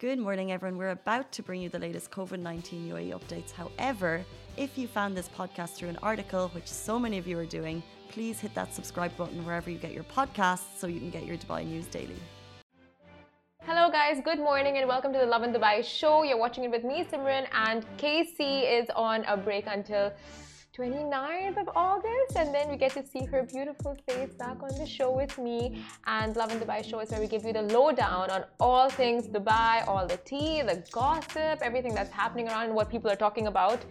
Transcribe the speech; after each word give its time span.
Good 0.00 0.18
morning, 0.18 0.50
everyone. 0.50 0.78
We're 0.78 0.96
about 1.02 1.30
to 1.32 1.42
bring 1.42 1.60
you 1.60 1.68
the 1.68 1.78
latest 1.78 2.10
COVID 2.10 2.40
19 2.40 2.88
UAE 2.88 3.10
updates. 3.12 3.50
However, 3.52 4.24
if 4.56 4.78
you 4.78 4.88
found 4.88 5.14
this 5.14 5.28
podcast 5.28 5.74
through 5.74 5.90
an 5.90 5.98
article, 6.02 6.48
which 6.54 6.68
so 6.68 6.98
many 6.98 7.18
of 7.18 7.26
you 7.26 7.38
are 7.38 7.44
doing, 7.44 7.82
please 8.08 8.40
hit 8.40 8.54
that 8.54 8.72
subscribe 8.72 9.14
button 9.18 9.44
wherever 9.44 9.68
you 9.68 9.76
get 9.76 9.92
your 9.92 10.04
podcasts 10.04 10.78
so 10.78 10.86
you 10.86 11.00
can 11.00 11.10
get 11.10 11.26
your 11.26 11.36
Dubai 11.36 11.66
news 11.66 11.84
daily. 11.84 12.16
Hello, 13.64 13.90
guys. 13.90 14.22
Good 14.24 14.38
morning 14.38 14.78
and 14.78 14.88
welcome 14.88 15.12
to 15.12 15.18
the 15.18 15.26
Lovin 15.26 15.52
Dubai 15.52 15.84
show. 15.84 16.22
You're 16.22 16.38
watching 16.38 16.64
it 16.64 16.70
with 16.70 16.82
me, 16.82 17.04
Simran, 17.04 17.46
and 17.52 17.84
Casey 17.98 18.60
is 18.78 18.88
on 18.96 19.26
a 19.26 19.36
break 19.36 19.66
until 19.66 20.14
29th 20.80 21.58
of 21.58 21.68
August, 21.76 22.36
and 22.36 22.54
then 22.54 22.70
we 22.70 22.76
get 22.78 22.92
to 22.92 23.04
see 23.04 23.26
her 23.26 23.42
beautiful 23.42 23.94
face 24.08 24.32
back 24.42 24.62
on 24.62 24.72
the 24.78 24.86
show 24.86 25.10
with 25.14 25.36
me. 25.36 25.84
And 26.06 26.34
Lovin 26.34 26.58
Dubai 26.58 26.80
show 26.82 27.00
is 27.00 27.10
where 27.10 27.20
we 27.20 27.26
give 27.26 27.44
you 27.44 27.52
the 27.52 27.66
lowdown 27.76 28.30
on 28.30 28.44
all 28.58 28.88
things 28.88 29.28
Dubai, 29.28 29.86
all 29.86 30.06
the 30.06 30.16
tea, 30.30 30.62
the 30.62 30.82
gossip, 30.90 31.58
everything 31.68 31.94
that's 31.94 32.14
happening 32.22 32.48
around, 32.48 32.64
and 32.68 32.74
what 32.74 32.88
people 32.88 33.10
are 33.10 33.20
talking 33.26 33.46
about. 33.46 33.84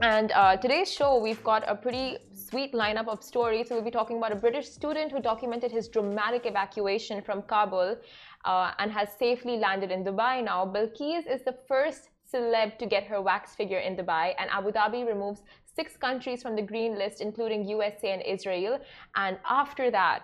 And 0.00 0.32
uh, 0.32 0.56
today's 0.56 0.92
show, 0.92 1.18
we've 1.18 1.44
got 1.44 1.62
a 1.68 1.76
pretty 1.76 2.18
sweet 2.34 2.72
lineup 2.72 3.06
of 3.06 3.22
stories. 3.22 3.68
So 3.68 3.76
we'll 3.76 3.84
be 3.84 3.92
talking 3.92 4.16
about 4.16 4.32
a 4.32 4.40
British 4.46 4.68
student 4.68 5.12
who 5.12 5.20
documented 5.22 5.70
his 5.70 5.86
dramatic 5.86 6.46
evacuation 6.46 7.22
from 7.22 7.42
Kabul 7.42 7.96
uh, 8.44 8.72
and 8.80 8.90
has 8.90 9.08
safely 9.16 9.56
landed 9.56 9.92
in 9.92 10.02
Dubai 10.02 10.42
now. 10.42 10.66
Balqees 10.66 11.32
is 11.32 11.44
the 11.44 11.56
first 11.68 12.08
celeb 12.32 12.78
to 12.78 12.86
get 12.86 13.04
her 13.04 13.20
wax 13.20 13.54
figure 13.54 13.78
in 13.78 13.96
Dubai, 13.96 14.34
and 14.38 14.50
Abu 14.50 14.72
Dhabi 14.72 15.06
removes 15.06 15.42
six 15.74 15.96
countries 15.96 16.42
from 16.42 16.56
the 16.56 16.62
green 16.62 16.98
list, 16.98 17.20
including 17.20 17.66
USA 17.68 18.12
and 18.12 18.22
Israel. 18.22 18.78
And 19.16 19.38
after 19.48 19.90
that, 19.90 20.22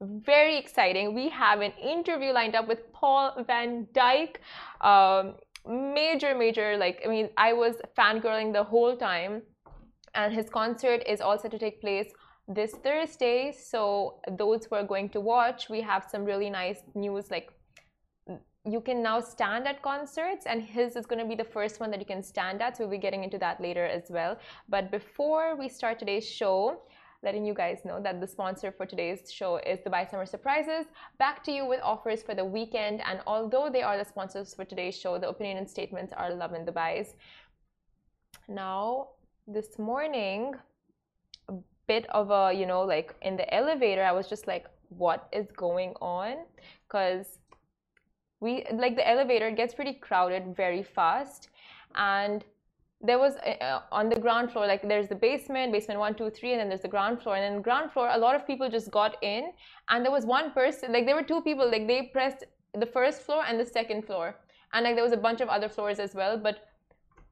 very 0.00 0.58
exciting, 0.58 1.14
we 1.14 1.28
have 1.30 1.60
an 1.60 1.72
interview 1.82 2.32
lined 2.32 2.54
up 2.54 2.68
with 2.68 2.92
Paul 2.92 3.44
van 3.46 3.86
Dyk. 3.94 4.36
Um, 4.80 5.34
major, 5.66 6.34
major, 6.34 6.76
like, 6.76 7.02
I 7.04 7.08
mean, 7.08 7.30
I 7.36 7.52
was 7.52 7.76
fangirling 7.98 8.52
the 8.52 8.62
whole 8.62 8.96
time. 8.96 9.42
And 10.14 10.32
his 10.32 10.48
concert 10.48 11.02
is 11.06 11.20
all 11.20 11.38
set 11.38 11.50
to 11.50 11.58
take 11.58 11.80
place 11.80 12.10
this 12.48 12.72
Thursday. 12.84 13.52
So, 13.52 14.20
those 14.38 14.64
who 14.64 14.76
are 14.76 14.84
going 14.84 15.10
to 15.10 15.20
watch, 15.20 15.68
we 15.68 15.80
have 15.82 16.06
some 16.10 16.24
really 16.24 16.48
nice 16.48 16.80
news 16.94 17.30
like 17.30 17.50
you 18.68 18.80
can 18.80 19.02
now 19.02 19.20
stand 19.20 19.66
at 19.68 19.80
concerts 19.82 20.46
and 20.46 20.62
his 20.62 20.96
is 20.96 21.06
going 21.06 21.20
to 21.20 21.28
be 21.28 21.36
the 21.36 21.50
first 21.56 21.78
one 21.80 21.90
that 21.90 22.00
you 22.00 22.06
can 22.06 22.22
stand 22.22 22.60
at 22.60 22.76
so 22.76 22.84
we'll 22.84 22.90
be 22.90 22.98
getting 22.98 23.22
into 23.22 23.38
that 23.38 23.60
later 23.60 23.84
as 23.84 24.04
well 24.10 24.38
but 24.68 24.90
before 24.90 25.56
we 25.56 25.68
start 25.68 25.98
today's 25.98 26.28
show 26.28 26.80
letting 27.22 27.44
you 27.44 27.54
guys 27.54 27.78
know 27.84 28.00
that 28.00 28.20
the 28.20 28.26
sponsor 28.26 28.70
for 28.70 28.86
today's 28.86 29.32
show 29.32 29.56
is 29.58 29.80
Dubai 29.80 30.08
Summer 30.10 30.26
Surprises. 30.26 30.86
Back 31.18 31.42
to 31.44 31.50
you 31.50 31.66
with 31.66 31.80
offers 31.82 32.22
for 32.22 32.34
the 32.34 32.44
weekend. 32.44 33.00
And 33.08 33.20
although 33.26 33.68
they 33.70 33.82
are 33.82 33.98
the 33.98 34.04
sponsors 34.04 34.54
for 34.54 34.64
today's 34.64 34.96
show, 34.96 35.18
the 35.18 35.28
opinion 35.28 35.58
and 35.58 35.68
statements 35.68 36.12
are 36.12 36.32
Lovin 36.32 36.64
Dubai's. 36.66 37.14
Now, 38.48 39.08
this 39.48 39.78
morning, 39.78 40.54
a 41.48 41.54
bit 41.86 42.06
of 42.10 42.30
a, 42.30 42.52
you 42.52 42.66
know, 42.66 42.82
like 42.82 43.14
in 43.22 43.36
the 43.36 43.52
elevator, 43.52 44.04
I 44.04 44.12
was 44.12 44.28
just 44.28 44.46
like, 44.46 44.66
what 44.88 45.28
is 45.32 45.46
going 45.56 45.94
on? 46.00 46.36
Because 46.86 47.38
we 48.40 48.64
like 48.72 48.96
the 48.96 49.08
elevator 49.08 49.50
gets 49.50 49.74
pretty 49.74 49.94
crowded 49.94 50.54
very 50.56 50.82
fast. 50.82 51.48
And 51.94 52.44
there 53.00 53.18
was 53.18 53.36
uh, 53.36 53.62
uh, 53.62 53.82
on 53.92 54.08
the 54.08 54.18
ground 54.18 54.50
floor 54.50 54.66
like 54.66 54.82
there's 54.82 55.08
the 55.08 55.14
basement 55.14 55.72
basement 55.72 56.00
one 56.00 56.14
two 56.14 56.30
three 56.30 56.52
and 56.52 56.60
then 56.60 56.68
there's 56.68 56.82
the 56.82 56.88
ground 56.88 57.22
floor. 57.22 57.36
And 57.36 57.44
then 57.44 57.62
ground 57.62 57.92
floor 57.92 58.10
a 58.12 58.18
lot 58.18 58.34
of 58.34 58.46
people 58.46 58.68
just 58.68 58.90
got 58.90 59.16
in. 59.22 59.52
And 59.88 60.04
there 60.04 60.12
was 60.12 60.26
one 60.26 60.50
person 60.52 60.92
like 60.92 61.06
there 61.06 61.14
were 61.14 61.22
two 61.22 61.40
people 61.42 61.70
like 61.70 61.86
they 61.86 62.10
pressed 62.12 62.44
the 62.74 62.86
first 62.86 63.22
floor 63.22 63.44
and 63.46 63.58
the 63.58 63.66
second 63.66 64.04
floor. 64.06 64.36
And 64.72 64.84
like 64.84 64.94
there 64.96 65.04
was 65.04 65.12
a 65.12 65.16
bunch 65.16 65.40
of 65.40 65.48
other 65.48 65.68
floors 65.68 65.98
as 65.98 66.14
well. 66.14 66.36
But 66.38 66.68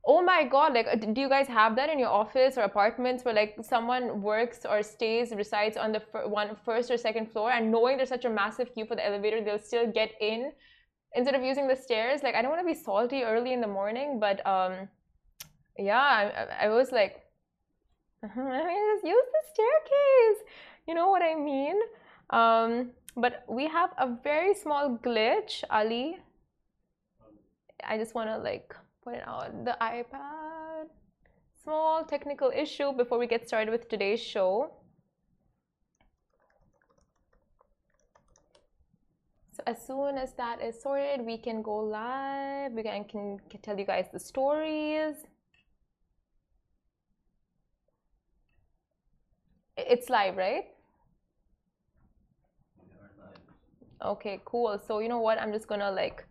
oh 0.07 0.23
my 0.23 0.45
god 0.45 0.75
like 0.75 0.87
uh, 0.87 0.97
do 0.97 1.19
you 1.21 1.29
guys 1.31 1.47
have 1.47 1.75
that 1.77 1.89
in 1.89 1.99
your 1.99 2.11
office 2.11 2.59
or 2.59 2.63
apartments 2.63 3.25
where 3.25 3.33
like 3.35 3.57
someone 3.63 4.21
works 4.21 4.67
or 4.69 4.83
stays 4.83 5.33
resides 5.33 5.79
on 5.79 5.93
the 5.93 6.01
fir- 6.01 6.29
one 6.29 6.57
first 6.65 6.91
or 6.91 6.97
second 6.97 7.31
floor? 7.31 7.51
And 7.51 7.71
knowing 7.71 7.97
there's 7.97 8.11
such 8.11 8.25
a 8.25 8.31
massive 8.31 8.73
queue 8.75 8.87
for 8.87 8.97
the 8.97 9.07
elevator 9.07 9.43
they'll 9.43 9.59
still 9.59 9.91
get 9.91 10.13
in 10.21 10.53
instead 11.15 11.35
of 11.35 11.43
using 11.43 11.69
the 11.69 11.77
stairs 11.77 12.23
like 12.23 12.35
i 12.35 12.43
don't 12.43 12.51
want 12.51 12.61
to 12.61 12.67
be 12.67 12.79
salty 12.79 13.23
early 13.23 13.53
in 13.53 13.61
the 13.61 13.67
morning 13.67 14.19
but 14.19 14.45
um 14.47 14.89
yeah 15.79 16.01
i, 16.01 16.67
I 16.67 16.69
was 16.69 16.93
like 16.93 17.25
i 18.23 18.27
mean 18.27 18.85
just 18.95 19.05
use 19.05 19.27
the 19.37 19.45
staircase. 19.53 20.41
You 20.87 20.95
know 20.95 21.09
what 21.09 21.23
i 21.23 21.35
mean? 21.35 21.79
Um 22.31 22.91
but 23.17 23.45
we 23.49 23.69
have 23.69 23.91
a 23.99 24.09
very 24.23 24.55
small 24.55 24.99
glitch 24.99 25.63
ali. 25.71 26.19
I 27.85 27.99
just 27.99 28.15
want 28.15 28.29
to 28.31 28.39
like 28.39 28.75
put 29.03 29.15
it 29.15 29.23
out. 29.27 29.65
The 29.65 29.77
ipad. 29.81 30.89
Small 31.63 32.05
technical 32.05 32.51
issue 32.55 32.93
before 32.93 33.19
we 33.19 33.27
get 33.27 33.47
started 33.47 33.71
with 33.71 33.89
today's 33.89 34.21
show 34.21 34.73
as 39.67 39.85
soon 39.87 40.19
as 40.19 40.33
that 40.35 40.61
is 40.61 40.81
sorted, 40.81 41.25
we 41.25 41.39
can 41.39 41.63
go 41.63 41.77
live. 41.77 42.73
We 42.73 42.83
can, 42.83 43.05
can, 43.05 43.41
can 43.51 43.61
tell 43.61 43.79
you 43.79 43.85
guys 43.85 44.07
the 44.13 44.21
stories. 44.21 45.17
It's 49.77 50.09
live, 50.09 50.37
right? 50.37 50.67
Okay, 54.05 54.41
cool. 54.45 54.79
So 54.87 54.99
you 54.99 55.09
know 55.09 55.21
what? 55.21 55.41
I'm 55.41 55.53
just 55.53 55.67
gonna 55.67 55.91
like 55.91 56.27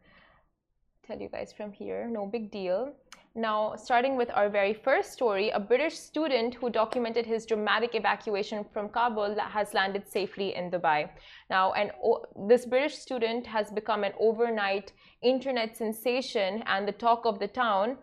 tell 1.06 1.20
you 1.20 1.28
guys 1.28 1.52
from 1.52 1.72
here. 1.72 2.08
No 2.08 2.26
big 2.26 2.52
deal. 2.52 2.94
Now, 3.36 3.76
starting 3.76 4.16
with 4.16 4.30
our 4.36 4.48
very 4.48 4.76
first 4.76 5.12
story, 5.12 5.50
a 5.50 5.60
British 5.60 5.98
student 5.98 6.54
who 6.54 6.70
documented 6.70 7.26
his 7.26 7.48
dramatic 7.48 7.96
evacuation 7.96 8.64
from 8.72 8.90
Kabul 8.90 9.36
has 9.40 9.74
landed 9.74 10.08
safely 10.08 10.54
in 10.54 10.70
Dubai. 10.70 11.10
Now, 11.50 11.74
and 11.74 11.92
this 12.48 12.68
British 12.68 12.96
student 12.96 13.48
has 13.48 13.72
become 13.72 14.04
an 14.04 14.14
overnight 14.20 14.92
internet 15.24 15.76
sensation 15.76 16.64
and 16.68 16.88
the 16.88 16.92
talk 16.92 17.26
of 17.26 17.40
the 17.40 17.48
town 17.48 17.98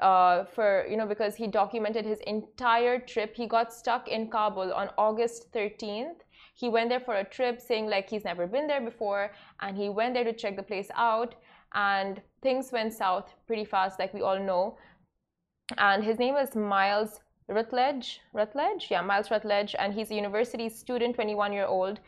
uh, 0.00 0.44
for, 0.44 0.86
you 0.90 0.98
know, 0.98 1.06
because 1.06 1.34
he 1.34 1.46
documented 1.46 2.04
his 2.04 2.20
entire 2.26 2.98
trip. 2.98 3.34
He 3.34 3.46
got 3.46 3.72
stuck 3.72 4.08
in 4.08 4.28
Kabul 4.28 4.70
on 4.74 4.90
August 4.98 5.50
13th. 5.54 6.16
He 6.56 6.68
went 6.68 6.90
there 6.90 7.00
for 7.00 7.14
a 7.14 7.24
trip 7.24 7.58
saying 7.58 7.86
like 7.86 8.10
he's 8.10 8.24
never 8.24 8.46
been 8.46 8.66
there 8.66 8.82
before 8.82 9.32
and 9.60 9.78
he 9.78 9.88
went 9.88 10.12
there 10.12 10.24
to 10.24 10.32
check 10.34 10.56
the 10.56 10.62
place 10.62 10.90
out 10.94 11.36
and 11.74 12.20
things 12.42 12.72
went 12.72 12.92
south 12.92 13.34
pretty 13.46 13.64
fast, 13.64 13.98
like 13.98 14.14
we 14.14 14.22
all 14.22 14.38
know. 14.38 14.78
And 15.78 16.04
his 16.04 16.18
name 16.18 16.36
is 16.36 16.54
Miles 16.54 17.20
Routledge. 17.48 18.20
Routledge, 18.32 18.88
yeah, 18.90 19.00
Miles 19.00 19.30
Routledge, 19.30 19.74
and 19.78 19.92
he's 19.92 20.10
a 20.10 20.14
university 20.14 20.68
student, 20.68 21.14
21 21.16 21.52
year 21.52 21.66
old, 21.66 22.00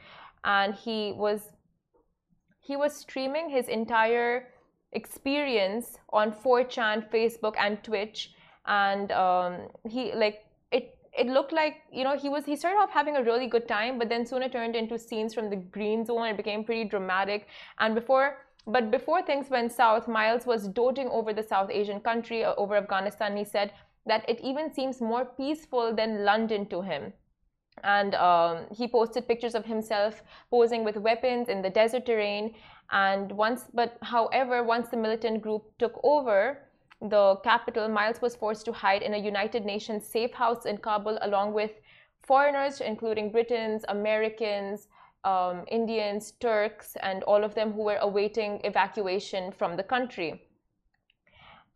and 0.45 0.75
he 0.75 1.13
was 1.13 1.53
he 2.61 2.77
was 2.77 2.97
streaming 2.97 3.49
his 3.49 3.69
entire 3.69 4.49
experience 4.93 5.99
on 6.11 6.33
4chan, 6.33 7.09
Facebook, 7.11 7.55
and 7.59 7.83
Twitch, 7.85 8.33
and 8.67 9.13
um, 9.13 9.69
he 9.89 10.13
like 10.15 10.45
it. 10.71 10.93
It 11.19 11.29
looked 11.29 11.53
like 11.53 11.77
you 11.91 12.05
know 12.05 12.17
he 12.17 12.29
was 12.29 12.45
he 12.45 12.57
started 12.57 12.79
off 12.79 12.91
having 12.91 13.17
a 13.17 13.23
really 13.23 13.47
good 13.47 13.67
time, 13.69 13.99
but 13.99 14.09
then 14.09 14.27
soon 14.27 14.43
it 14.43 14.53
turned 14.53 14.77
into 14.77 14.99
scenes 14.99 15.35
from 15.35 15.51
the 15.51 15.57
green 15.57 16.05
zone. 16.05 16.27
It 16.27 16.37
became 16.37 16.65
pretty 16.65 16.85
dramatic, 16.85 17.49
and 17.79 17.95
before 17.95 18.39
but 18.67 18.91
before 18.91 19.23
things 19.23 19.49
went 19.49 19.73
south, 19.73 20.09
Miles 20.09 20.45
was 20.45 20.67
doting 20.67 21.09
over 21.09 21.33
the 21.33 21.43
South 21.43 21.71
Asian 21.71 22.01
country, 22.01 22.45
uh, 22.45 22.55
over 22.57 22.77
Afghanistan. 22.77 23.37
He 23.37 23.45
said 23.45 23.73
that 24.07 24.29
it 24.29 24.41
even 24.41 24.73
seems 24.73 25.01
more 25.01 25.25
peaceful 25.25 25.95
than 25.95 26.25
London 26.25 26.67
to 26.67 26.83
him. 26.83 27.13
And 27.85 28.15
um, 28.15 28.67
he 28.75 28.89
posted 28.89 29.29
pictures 29.29 29.55
of 29.55 29.65
himself 29.65 30.23
posing 30.51 30.83
with 30.83 30.97
weapons 30.97 31.49
in 31.49 31.63
the 31.63 31.71
desert 31.71 32.07
terrain. 32.07 32.55
And 32.91 33.31
once, 33.33 33.67
but 33.73 33.99
however, 34.03 34.65
once 34.65 34.89
the 34.89 34.97
militant 34.97 35.43
group 35.43 35.65
took 35.79 36.01
over 36.03 36.59
the 37.01 37.37
capital, 37.45 37.89
Miles 37.89 38.23
was 38.23 38.35
forced 38.35 38.65
to 38.65 38.73
hide 38.73 39.03
in 39.03 39.15
a 39.15 39.19
United 39.19 39.65
Nations 39.65 40.07
safe 40.07 40.33
house 40.33 40.67
in 40.67 40.79
Kabul 40.79 41.19
along 41.23 41.53
with 41.53 41.73
foreigners, 42.23 42.81
including 42.81 43.31
Britons, 43.31 43.85
Americans, 43.89 44.89
um, 45.25 45.65
Indians, 45.69 46.33
Turks, 46.41 46.97
and 47.03 47.23
all 47.25 47.45
of 47.45 47.55
them 47.55 47.73
who 47.73 47.83
were 47.83 47.99
awaiting 48.01 48.61
evacuation 48.65 49.53
from 49.53 49.77
the 49.77 49.83
country. 49.83 50.43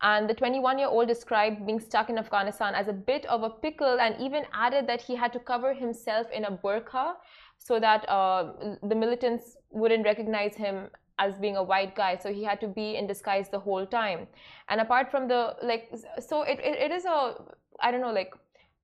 And 0.01 0.27
the 0.27 0.33
21 0.33 0.79
year 0.79 0.87
old 0.87 1.07
described 1.07 1.65
being 1.65 1.79
stuck 1.79 2.09
in 2.09 2.17
Afghanistan 2.17 2.73
as 2.73 2.87
a 2.87 2.93
bit 2.93 3.25
of 3.27 3.43
a 3.43 3.49
pickle 3.49 3.99
and 3.99 4.19
even 4.19 4.45
added 4.51 4.87
that 4.87 5.01
he 5.01 5.15
had 5.15 5.31
to 5.33 5.39
cover 5.39 5.73
himself 5.73 6.27
in 6.31 6.45
a 6.45 6.51
burqa 6.51 7.13
so 7.59 7.79
that 7.79 8.09
uh, 8.09 8.53
the 8.81 8.95
militants 8.95 9.57
wouldn't 9.69 10.03
recognize 10.03 10.55
him 10.55 10.89
as 11.19 11.37
being 11.37 11.55
a 11.55 11.61
white 11.63 11.95
guy. 11.95 12.17
So 12.17 12.33
he 12.33 12.43
had 12.43 12.59
to 12.61 12.67
be 12.67 12.95
in 12.95 13.05
disguise 13.05 13.49
the 13.49 13.59
whole 13.59 13.85
time. 13.85 14.27
And 14.69 14.81
apart 14.81 15.11
from 15.11 15.27
the, 15.27 15.55
like, 15.61 15.91
so 16.19 16.41
it, 16.41 16.59
it, 16.59 16.79
it 16.79 16.91
is 16.91 17.05
a, 17.05 17.35
I 17.79 17.91
don't 17.91 18.01
know, 18.01 18.11
like, 18.11 18.33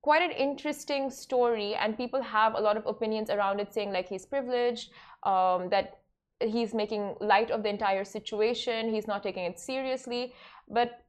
quite 0.08 0.22
an 0.22 0.32
interesting 0.32 1.10
story 1.12 1.76
and 1.76 1.98
people 1.98 2.22
have 2.22 2.54
a 2.56 2.62
lot 2.66 2.78
of 2.78 2.86
opinions 2.86 3.30
around 3.30 3.60
it 3.60 3.74
saying 3.74 3.92
like 3.92 4.08
he's 4.08 4.26
privileged 4.26 4.92
um, 5.24 5.68
that 5.70 6.00
he's 6.40 6.74
making 6.74 7.16
light 7.20 7.52
of 7.52 7.62
the 7.64 7.70
entire 7.70 8.06
situation 8.06 8.94
he's 8.94 9.06
not 9.06 9.22
taking 9.22 9.44
it 9.44 9.60
seriously. 9.60 10.34
But 10.70 11.04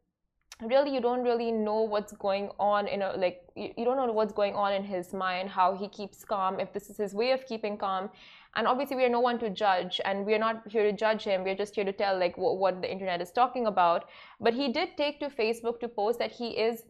really 0.63 0.93
you 0.93 1.01
don't 1.01 1.23
really 1.23 1.53
know 1.53 1.83
what's 1.83 2.13
going 2.15 2.51
on 2.59 2.89
in 2.89 3.03
a 3.03 3.13
like 3.25 3.43
you, 3.55 3.69
you 3.77 3.85
don't 3.85 3.97
know 3.97 4.13
what's 4.13 4.33
going 4.33 4.55
on 4.55 4.73
in 4.73 4.83
his 4.83 5.15
mind 5.15 5.49
how 5.49 5.77
he 5.77 5.87
keeps 5.87 6.25
calm 6.25 6.59
if 6.59 6.73
this 6.73 6.91
is 6.91 6.97
his 6.97 7.15
way 7.15 7.31
of 7.31 7.47
keeping 7.47 7.79
calm. 7.79 8.11
And 8.57 8.67
obviously 8.67 8.97
we 8.97 9.05
are 9.05 9.17
no 9.17 9.21
one 9.21 9.39
to 9.39 9.49
judge 9.49 10.01
and 10.05 10.27
we're 10.27 10.45
not 10.47 10.63
here 10.67 10.91
to 10.91 10.93
judge 11.07 11.23
him. 11.23 11.45
We're 11.45 11.61
just 11.65 11.77
here 11.77 11.85
to 11.85 11.93
tell 11.93 12.19
like 12.19 12.37
what 12.37 12.83
the 12.83 12.91
internet 12.91 13.21
is 13.21 13.31
talking 13.31 13.67
about. 13.67 14.07
But 14.41 14.55
he 14.55 14.73
did 14.73 14.97
take 14.97 15.21
to 15.21 15.29
facebook 15.29 15.79
to 15.81 15.89
post 15.89 16.19
that 16.19 16.33
he 16.33 16.49
is 16.69 16.83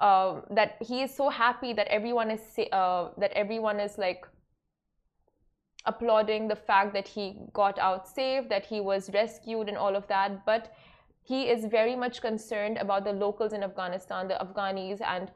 uh, 0.00 0.40
that 0.50 0.76
he 0.80 1.02
is 1.02 1.14
so 1.14 1.28
happy 1.28 1.72
that 1.72 1.86
everyone 1.88 2.30
is 2.30 2.40
uh, 2.72 3.08
that 3.18 3.32
everyone 3.32 3.80
is 3.80 3.98
like 3.98 4.26
applauding 5.86 6.46
the 6.48 6.56
fact 6.56 6.92
that 6.92 7.08
he 7.08 7.38
got 7.54 7.78
out 7.78 8.06
safe 8.06 8.48
that 8.48 8.66
he 8.66 8.80
was 8.80 9.10
rescued 9.14 9.68
and 9.68 9.78
all 9.78 9.96
of 9.96 10.06
that 10.08 10.44
but 10.44 10.72
he 11.30 11.48
is 11.48 11.64
very 11.66 11.94
much 11.94 12.20
concerned 12.20 12.78
about 12.78 13.04
the 13.04 13.12
locals 13.12 13.52
in 13.52 13.62
Afghanistan, 13.62 14.26
the 14.26 14.34
Afghanis, 14.34 15.00
and 15.00 15.30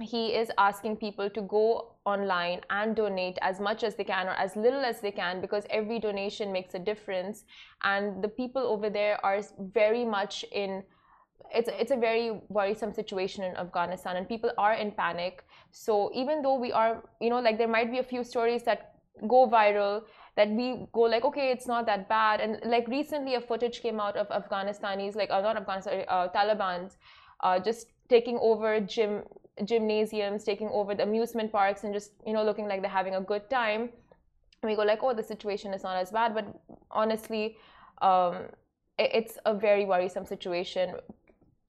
he 0.00 0.28
is 0.28 0.48
asking 0.58 0.96
people 0.96 1.28
to 1.30 1.42
go 1.42 1.94
online 2.04 2.60
and 2.70 2.94
donate 2.94 3.36
as 3.42 3.58
much 3.58 3.82
as 3.82 3.96
they 3.96 4.04
can 4.04 4.28
or 4.28 4.36
as 4.44 4.54
little 4.54 4.84
as 4.84 5.00
they 5.00 5.10
can 5.10 5.40
because 5.40 5.66
every 5.70 5.98
donation 5.98 6.52
makes 6.52 6.74
a 6.74 6.78
difference. 6.78 7.44
And 7.82 8.22
the 8.22 8.28
people 8.28 8.62
over 8.62 8.90
there 8.90 9.18
are 9.24 9.40
very 9.58 10.04
much 10.04 10.44
in 10.52 10.84
it's 11.54 11.70
it's 11.72 11.90
a 11.90 11.96
very 11.96 12.40
worrisome 12.48 12.92
situation 12.92 13.44
in 13.44 13.56
Afghanistan 13.56 14.16
and 14.16 14.28
people 14.28 14.50
are 14.58 14.74
in 14.74 14.92
panic. 14.92 15.44
So 15.70 16.10
even 16.14 16.42
though 16.42 16.58
we 16.58 16.72
are, 16.72 17.02
you 17.20 17.30
know, 17.30 17.40
like 17.40 17.58
there 17.58 17.68
might 17.68 17.90
be 17.90 17.98
a 17.98 18.02
few 18.02 18.24
stories 18.24 18.62
that 18.64 18.94
go 19.26 19.48
viral 19.48 20.02
that 20.36 20.48
we 20.50 20.86
go 20.92 21.00
like 21.00 21.24
okay 21.24 21.50
it's 21.50 21.66
not 21.66 21.86
that 21.86 22.08
bad. 22.08 22.40
And 22.40 22.60
like 22.64 22.86
recently 22.88 23.34
a 23.34 23.40
footage 23.40 23.80
came 23.82 24.00
out 24.00 24.16
of 24.16 24.28
afghanistanis 24.28 25.16
like 25.16 25.30
uh, 25.30 25.40
not 25.40 25.56
afghanistan 25.56 26.04
uh, 26.08 26.28
taliban's 26.28 26.98
uh, 27.40 27.58
just 27.58 27.88
taking 28.08 28.38
over 28.40 28.80
gym 28.80 29.22
gymnasiums 29.64 30.44
taking 30.44 30.68
over 30.68 30.94
the 30.94 31.02
amusement 31.02 31.50
parks 31.50 31.82
and 31.82 31.92
just 31.92 32.12
you 32.24 32.32
know 32.32 32.44
looking 32.44 32.68
like 32.68 32.80
they're 32.82 32.90
having 32.90 33.16
a 33.16 33.20
good 33.20 33.48
time. 33.50 33.90
And 34.62 34.70
we 34.70 34.76
go 34.76 34.82
like 34.82 35.02
oh 35.02 35.14
the 35.14 35.22
situation 35.22 35.74
is 35.74 35.82
not 35.82 35.96
as 35.96 36.10
bad. 36.10 36.34
But 36.34 36.46
honestly 36.90 37.56
um, 38.02 38.36
it's 38.98 39.38
a 39.46 39.54
very 39.54 39.84
worrisome 39.84 40.26
situation 40.26 40.94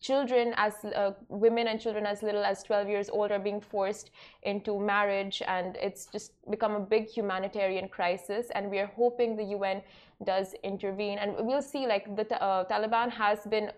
children 0.02 0.54
as 0.56 0.74
uh, 0.86 1.12
women 1.28 1.68
and 1.68 1.80
children 1.80 2.06
as 2.06 2.24
little 2.24 2.44
as 2.44 2.64
12 2.64 2.88
years 2.88 3.10
old 3.10 3.32
are 3.32 3.40
being 3.40 3.60
forced 3.60 4.12
into 4.44 4.80
marriage 4.80 5.42
and 5.48 5.78
it's 5.82 6.06
just 6.06 6.32
become 6.50 6.76
a 6.76 6.80
big 6.80 7.08
humanitarian 7.08 7.90
crisis 7.90 8.48
and 8.56 8.70
we 8.70 8.80
are 8.80 8.92
hoping 8.96 9.36
the 9.36 9.44
UN 9.56 9.82
does 10.26 10.56
intervene. 10.64 11.18
And 11.18 11.36
we'll 11.40 11.62
see 11.62 11.86
like 11.86 12.16
the 12.16 12.42
uh, 12.42 12.66
Taliban 12.66 13.12
has 13.12 13.40
been 13.50 13.72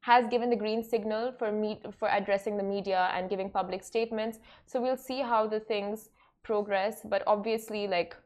has 0.00 0.26
given 0.30 0.48
the 0.48 0.56
green 0.56 0.82
signal 0.82 1.32
for 1.38 1.50
me 1.52 1.80
for 1.98 2.08
addressing 2.08 2.56
the 2.56 2.62
media 2.62 3.10
and 3.14 3.28
giving 3.28 3.50
public 3.50 3.82
statements. 3.82 4.38
So 4.66 4.80
we'll 4.80 4.96
see 4.96 5.20
how 5.20 5.46
the 5.46 5.60
things 5.60 6.10
progress 6.42 7.00
but 7.04 7.22
obviously 7.26 7.86
like 7.86 8.16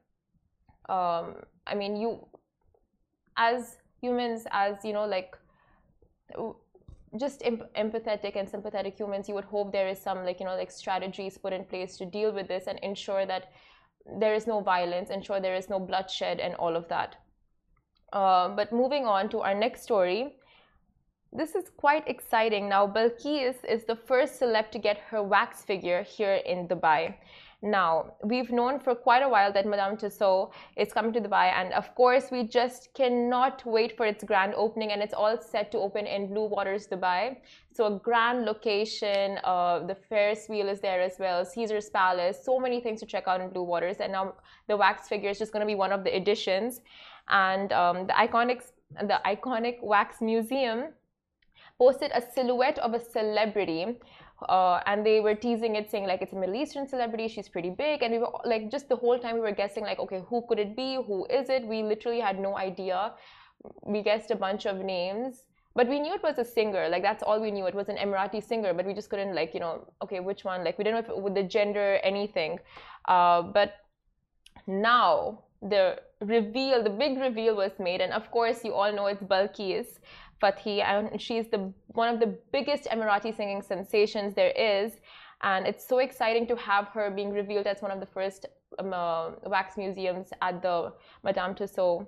um, 0.89 1.37
I 1.67 1.75
mean 1.75 1.97
you 1.97 2.27
as 3.37 3.79
humans 4.01 4.47
as 4.51 4.77
you 4.85 4.93
know 4.93 5.07
like 5.07 5.37
just 7.21 7.43
empathetic 7.43 8.37
and 8.37 8.49
sympathetic 8.49 8.99
humans 8.99 9.29
you 9.29 9.35
would 9.35 9.45
hope 9.45 9.71
there 9.71 9.89
is 9.89 10.01
some 10.01 10.25
like 10.25 10.41
you 10.41 10.47
know 10.47 10.57
like 10.57 10.71
strategies 10.71 11.37
put 11.37 11.53
in 11.53 11.65
place 11.65 11.97
to 11.97 12.07
deal 12.07 12.33
with 12.33 12.49
this 12.49 12.67
and 12.67 12.79
ensure 12.79 13.27
that 13.27 13.53
there 14.19 14.35
is 14.35 14.47
no 14.47 14.61
violence 14.61 15.11
ensure 15.11 15.41
there 15.41 15.55
is 15.55 15.69
no 15.69 15.79
bloodshed 15.79 16.41
and 16.41 16.55
all 16.55 16.75
of 16.75 16.89
that. 16.89 17.17
Uh, 18.13 18.49
but 18.49 18.73
moving 18.73 19.07
on 19.07 19.29
to 19.29 19.41
our 19.41 19.55
next 19.55 19.83
story 19.83 20.37
this 21.35 21.55
is 21.55 21.71
quite 21.79 22.07
exciting. 22.09 22.69
Now 22.69 22.87
Balqees 22.87 23.65
is 23.67 23.85
the 23.85 23.97
first 23.97 24.39
celeb 24.41 24.71
to 24.71 24.79
get 24.79 24.99
her 25.09 25.23
wax 25.23 25.63
figure 25.63 26.03
here 26.03 26.35
in 26.35 26.69
Dubai 26.69 27.15
now, 27.63 28.15
we've 28.25 28.51
known 28.51 28.81
for 28.81 28.93
quite 28.93 29.23
a 29.23 29.29
while 29.29 29.53
that 29.53 29.67
Madame 29.67 29.97
Tussauds 29.97 30.51
is 30.77 30.93
coming 30.93 31.13
to 31.13 31.21
Dubai, 31.21 31.53
and 31.53 31.73
of 31.75 31.95
course, 31.95 32.29
we 32.33 32.43
just 32.43 32.93
cannot 32.93 33.65
wait 33.65 33.97
for 33.97 34.05
its 34.05 34.25
grand 34.25 34.55
opening, 34.57 34.91
and 34.91 35.01
it's 35.01 35.15
all 35.15 35.41
set 35.41 35.71
to 35.71 35.79
open 35.79 36.05
in 36.09 36.27
Blue 36.27 36.47
Waters, 36.47 36.89
Dubai. 36.89 37.37
So, 37.73 37.87
a 37.87 38.01
grand 38.01 38.45
location, 38.47 39.39
uh, 39.45 39.87
the 39.87 39.95
Ferris 39.95 40.49
wheel 40.49 40.69
is 40.69 40.81
there 40.81 41.01
as 41.01 41.21
well, 41.21 41.45
Caesar's 41.45 41.89
Palace, 41.89 42.45
so 42.45 42.59
many 42.59 42.81
things 42.81 42.99
to 42.99 43.07
check 43.07 43.29
out 43.29 43.41
in 43.41 43.51
Blue 43.51 43.63
Waters, 43.63 43.99
and 44.01 44.11
now 44.11 44.35
the 44.67 44.77
wax 44.77 45.09
figure 45.09 45.31
is 45.31 45.39
just 45.39 45.53
going 45.53 45.61
to 45.61 45.67
be 45.67 45.77
one 45.77 45.93
of 45.93 46.03
the 46.03 46.17
additions. 46.17 46.81
And 47.29 47.73
um, 47.73 48.09
the 48.09 48.13
iconic, 48.15 48.63
the 49.01 49.21
iconic 49.25 49.81
wax 49.85 50.21
museum 50.21 50.89
posted 51.79 52.11
a 52.13 52.23
silhouette 52.35 52.81
of 52.81 52.95
a 52.95 53.01
celebrity 53.01 53.99
uh, 54.49 54.81
and 54.87 55.05
they 55.05 55.21
were 55.21 55.35
teasing 55.35 55.77
it 55.77 55.91
saying 55.91 56.07
like 56.07 56.23
it's 56.23 56.33
a 56.33 56.37
middle 56.37 56.55
eastern 56.55 56.87
celebrity 56.87 57.29
she's 57.29 57.49
pretty 57.49 57.71
big. 57.71 58.03
And 58.03 58.13
we 58.13 58.19
were 58.19 58.33
like 58.45 58.71
just 58.71 58.89
the 58.89 58.97
whole 58.97 59.19
time 59.19 59.35
we 59.35 59.41
were 59.41 59.53
guessing 59.53 59.85
like 59.85 59.99
okay 59.99 60.23
who 60.29 60.45
could 60.49 60.59
it 60.59 60.77
be? 60.77 60.95
Who 60.95 61.27
is 61.27 61.49
it? 61.49 61.67
We 61.67 61.83
literally 61.83 62.21
had 62.21 62.39
no 62.41 62.57
idea. 62.57 63.13
We 63.85 64.03
guessed 64.03 64.31
a 64.31 64.37
bunch 64.37 64.67
of 64.67 64.79
names 64.79 65.45
but 65.75 65.89
we 65.89 66.01
knew 66.01 66.15
it 66.15 66.23
was 66.23 66.39
a 66.39 66.45
singer. 66.45 66.89
Like 66.89 67.03
that's 67.03 67.23
all 67.23 67.41
we 67.41 67.51
knew. 67.51 67.67
It 67.67 67.75
was 67.75 67.89
an 67.89 67.97
emirati 67.97 68.43
singer 68.43 68.75
but 68.75 68.87
we 68.87 68.95
just 68.95 69.09
couldn't 69.09 69.35
like 69.35 69.55
you 69.55 69.61
know 69.61 69.87
okay 70.03 70.21
which 70.21 70.45
one? 70.45 70.65
Like 70.65 70.79
we 70.79 70.85
didn't 70.85 71.07
know 71.07 71.15
if 71.17 71.23
with 71.23 71.35
the 71.35 71.43
gender 71.43 71.99
anything. 72.03 72.59
Uh, 73.07 73.43
but 73.43 73.75
now 74.67 75.45
the 75.63 75.99
reveal 76.21 76.83
the 76.83 76.91
big 76.91 77.19
reveal 77.19 77.57
was 77.57 77.73
made. 77.79 78.01
And 78.01 78.13
of 78.13 78.31
course 78.31 78.65
you 78.65 78.75
all 78.75 78.93
know 78.93 79.07
it's 79.07 79.23
Balqees 79.23 79.99
Fathi, 80.43 80.83
and 80.83 81.21
she's 81.21 81.49
the 81.49 81.73
one 81.89 82.13
of 82.13 82.19
the 82.21 82.35
biggest 82.53 82.85
Emirati 82.85 83.35
singing 83.37 83.63
sensations 83.63 84.35
there 84.35 84.51
is. 84.51 84.93
And 85.43 85.67
it's 85.67 85.87
so 85.87 85.99
exciting 85.99 86.47
to 86.49 86.57
have 86.57 86.89
her 86.89 87.11
being 87.11 87.33
revealed 87.33 87.67
as 87.67 87.83
one 87.83 87.91
of 87.91 88.01
the 88.01 88.07
first 88.07 88.47
um, 88.79 88.93
uh, 88.93 89.31
wax 89.47 89.77
museums 89.77 90.29
at 90.41 90.63
the 90.63 90.93
Madame 91.25 91.55
Tussauds 91.55 92.07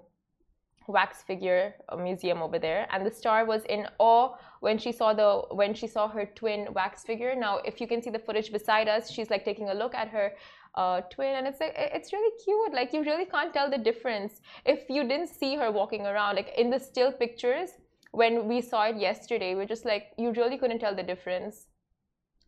wax 0.86 1.22
figure 1.22 1.74
uh, 1.88 1.96
museum 1.96 2.42
over 2.42 2.58
there. 2.58 2.86
And 2.90 3.04
the 3.06 3.10
star 3.10 3.44
was 3.44 3.64
in 3.64 3.86
awe 3.98 4.36
when 4.60 4.78
she 4.78 4.92
saw 4.92 5.12
the 5.14 5.54
when 5.54 5.74
she 5.74 5.86
saw 5.86 6.08
her 6.08 6.26
twin 6.34 6.68
wax 6.74 7.02
figure. 7.02 7.34
Now 7.34 7.58
if 7.64 7.80
you 7.80 7.86
can 7.86 8.02
see 8.02 8.10
the 8.10 8.18
footage 8.18 8.52
beside 8.52 8.88
us 8.88 9.10
she's 9.10 9.30
like 9.30 9.44
taking 9.44 9.70
a 9.70 9.74
look 9.74 9.94
at 9.94 10.08
her 10.08 10.32
uh, 10.74 11.00
twin 11.02 11.36
and 11.36 11.46
it's 11.46 11.60
like 11.60 11.74
it's 11.76 12.12
really 12.12 12.32
cute. 12.44 12.72
Like 12.72 12.92
you 12.92 13.02
really 13.02 13.24
can't 13.24 13.52
tell 13.52 13.70
the 13.70 13.78
difference 13.78 14.40
if 14.64 14.90
you 14.90 15.02
didn't 15.04 15.28
see 15.28 15.56
her 15.56 15.70
walking 15.70 16.06
around 16.06 16.36
like 16.36 16.52
in 16.56 16.70
the 16.70 16.78
still 16.78 17.12
pictures 17.12 17.70
when 18.14 18.46
we 18.48 18.60
saw 18.60 18.84
it 18.84 18.96
yesterday, 18.96 19.54
we're 19.54 19.66
just 19.66 19.84
like, 19.84 20.12
you 20.16 20.32
really 20.32 20.56
couldn't 20.56 20.78
tell 20.78 20.94
the 20.94 21.02
difference. 21.02 21.66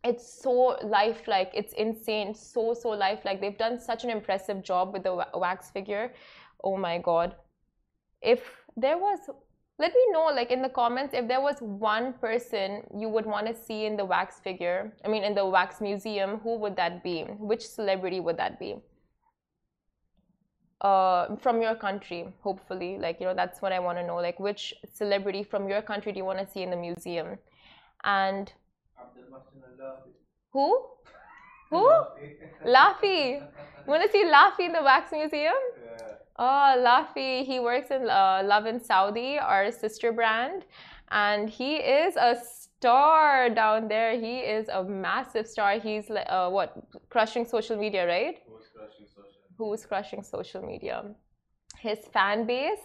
It's 0.03 0.41
so 0.41 0.77
lifelike. 0.83 1.51
It's 1.53 1.73
insane. 1.73 2.33
So, 2.33 2.73
so 2.73 2.89
lifelike. 2.89 3.41
They've 3.41 3.57
done 3.57 3.79
such 3.79 4.03
an 4.03 4.09
impressive 4.09 4.63
job 4.63 4.93
with 4.93 5.03
the 5.03 5.25
wax 5.33 5.69
figure. 5.69 6.13
Oh 6.63 6.77
my 6.77 6.97
God. 6.99 7.35
If 8.21 8.41
there 8.77 8.97
was, 8.97 9.19
let 9.79 9.93
me 9.93 10.05
know, 10.11 10.25
like 10.25 10.51
in 10.51 10.61
the 10.61 10.69
comments, 10.69 11.13
if 11.13 11.27
there 11.27 11.41
was 11.41 11.57
one 11.59 12.13
person 12.13 12.83
you 12.97 13.09
would 13.09 13.25
want 13.25 13.47
to 13.47 13.55
see 13.55 13.85
in 13.85 13.97
the 13.97 14.05
wax 14.05 14.39
figure, 14.39 14.93
I 15.03 15.07
mean, 15.09 15.23
in 15.23 15.35
the 15.35 15.45
wax 15.45 15.81
museum, 15.81 16.39
who 16.43 16.57
would 16.59 16.75
that 16.77 17.03
be? 17.03 17.23
Which 17.39 17.67
celebrity 17.67 18.19
would 18.19 18.37
that 18.37 18.59
be? 18.59 18.77
Uh, 20.81 21.35
from 21.37 21.61
your 21.61 21.75
country, 21.75 22.27
hopefully. 22.41 22.97
Like, 22.99 23.19
you 23.19 23.25
know, 23.25 23.33
that's 23.33 23.61
what 23.61 23.71
I 23.71 23.79
want 23.79 23.97
to 23.97 24.05
know. 24.05 24.15
Like, 24.15 24.39
which 24.39 24.73
celebrity 24.93 25.43
from 25.43 25.67
your 25.67 25.81
country 25.81 26.11
do 26.11 26.17
you 26.17 26.25
want 26.25 26.39
to 26.39 26.47
see 26.47 26.63
in 26.63 26.69
the 26.69 26.77
museum? 26.77 27.37
And 28.03 28.51
who? 30.53 30.85
Who? 31.71 31.89
Laffy. 32.65 33.39
You 33.39 33.87
want 33.87 34.03
to 34.03 34.11
see 34.11 34.25
Laffy 34.25 34.65
in 34.65 34.73
the 34.73 34.83
wax 34.83 35.11
museum? 35.11 35.53
Yeah. 35.83 36.13
Oh, 36.37 36.75
Laffy. 36.77 37.45
He 37.45 37.59
works 37.59 37.91
in 37.91 38.09
uh, 38.09 38.41
Lovin 38.45 38.83
Saudi, 38.83 39.37
our 39.37 39.71
sister 39.71 40.11
brand. 40.11 40.65
And 41.11 41.49
he 41.49 41.75
is 41.77 42.15
a 42.15 42.37
star 42.77 43.49
down 43.49 43.87
there. 43.87 44.19
He 44.19 44.39
is 44.39 44.67
a 44.69 44.83
massive 44.83 45.47
star. 45.47 45.79
He's 45.79 46.09
uh, 46.09 46.49
what? 46.49 46.77
Crushing 47.09 47.45
social 47.45 47.77
media, 47.77 48.07
right? 48.07 48.37
Who's 49.57 49.85
crushing 49.85 50.23
social 50.23 50.61
media. 50.61 51.03
His 51.79 51.99
fan 52.13 52.45
base, 52.45 52.79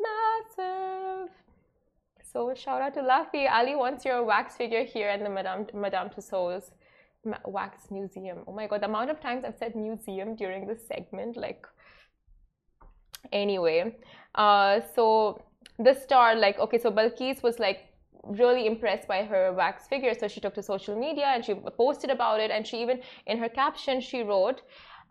massive. 0.00 1.30
So 2.32 2.54
shout 2.54 2.82
out 2.82 2.94
to 2.94 3.00
Laffy. 3.00 3.50
Ali 3.50 3.74
wants 3.74 4.04
your 4.04 4.24
wax 4.24 4.56
figure 4.56 4.84
here 4.84 5.10
in 5.10 5.24
the 5.24 5.30
Madame, 5.30 5.66
Madame 5.74 6.10
Tussauds 6.10 6.70
wax 7.46 7.90
museum. 7.90 8.38
Oh 8.46 8.52
my 8.52 8.66
god, 8.66 8.82
the 8.82 8.86
amount 8.86 9.10
of 9.10 9.20
times 9.20 9.44
I've 9.44 9.56
said 9.56 9.74
museum 9.74 10.36
during 10.36 10.66
this 10.66 10.86
segment, 10.86 11.36
like 11.36 11.66
anyway. 13.32 13.96
Uh, 14.34 14.80
so 14.94 15.42
the 15.78 15.94
star, 15.94 16.34
like, 16.34 16.58
okay, 16.58 16.78
so 16.78 16.90
Balqees 16.90 17.42
was 17.42 17.58
like 17.58 17.87
really 18.28 18.66
impressed 18.66 19.08
by 19.08 19.22
her 19.22 19.52
wax 19.52 19.86
figure 19.88 20.14
so 20.14 20.28
she 20.28 20.40
took 20.40 20.54
to 20.54 20.62
social 20.62 20.96
media 20.98 21.26
and 21.26 21.44
she 21.44 21.54
posted 21.54 22.10
about 22.10 22.40
it 22.40 22.50
and 22.50 22.66
she 22.66 22.82
even 22.82 23.00
in 23.26 23.38
her 23.38 23.48
caption 23.48 24.00
she 24.00 24.22
wrote 24.22 24.62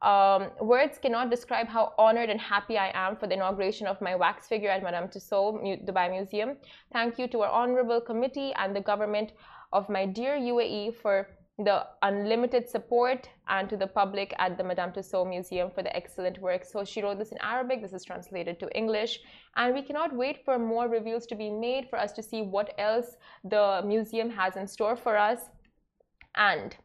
Um, 0.01 0.51
words 0.61 0.99
cannot 0.99 1.31
describe 1.31 1.67
how 1.67 1.93
honored 1.97 2.29
and 2.29 2.39
happy 2.39 2.77
I 2.77 2.91
am 2.93 3.15
for 3.15 3.25
the 3.25 3.33
inauguration 3.33 3.87
of 3.87 3.99
my 3.99 4.15
wax 4.15 4.47
figure 4.47 4.69
at 4.69 4.83
Madame 4.83 5.07
Tussauds 5.07 5.85
Dubai 5.87 6.11
Museum. 6.11 6.57
Thank 6.93 7.17
you 7.17 7.27
to 7.29 7.41
our 7.41 7.49
honorable 7.49 7.99
committee 7.99 8.53
and 8.53 8.75
the 8.75 8.81
government 8.91 9.31
of 9.73 9.89
my 9.89 10.05
dear 10.05 10.37
UAE 10.37 10.95
for 11.01 11.15
the 11.59 11.83
unlimited 12.03 12.69
support 12.69 13.29
and 13.47 13.67
to 13.67 13.77
the 13.77 13.87
public 13.87 14.33
at 14.37 14.57
the 14.57 14.63
Madame 14.63 14.91
Tussauds 14.91 15.27
Museum 15.27 15.71
for 15.71 15.81
the 15.81 15.95
excellent 15.95 16.39
work. 16.39 16.63
So 16.63 16.83
she 16.83 17.01
wrote 17.01 17.17
this 17.17 17.31
in 17.31 17.39
Arabic, 17.41 17.81
this 17.81 17.93
is 17.93 18.05
translated 18.05 18.59
to 18.59 18.77
English, 18.77 19.19
and 19.55 19.73
we 19.73 19.81
cannot 19.81 20.15
wait 20.15 20.45
for 20.45 20.59
more 20.59 20.87
reviews 20.87 21.25
to 21.27 21.35
be 21.35 21.49
made 21.49 21.89
for 21.89 21.97
us 21.97 22.11
to 22.13 22.21
see 22.21 22.43
what 22.43 22.75
else 22.77 23.17
the 23.43 23.81
museum 23.83 24.29
has 24.29 24.55
in 24.55 24.67
store 24.67 24.95
for 24.95 25.17
us. 25.17 25.39
And 26.35 26.75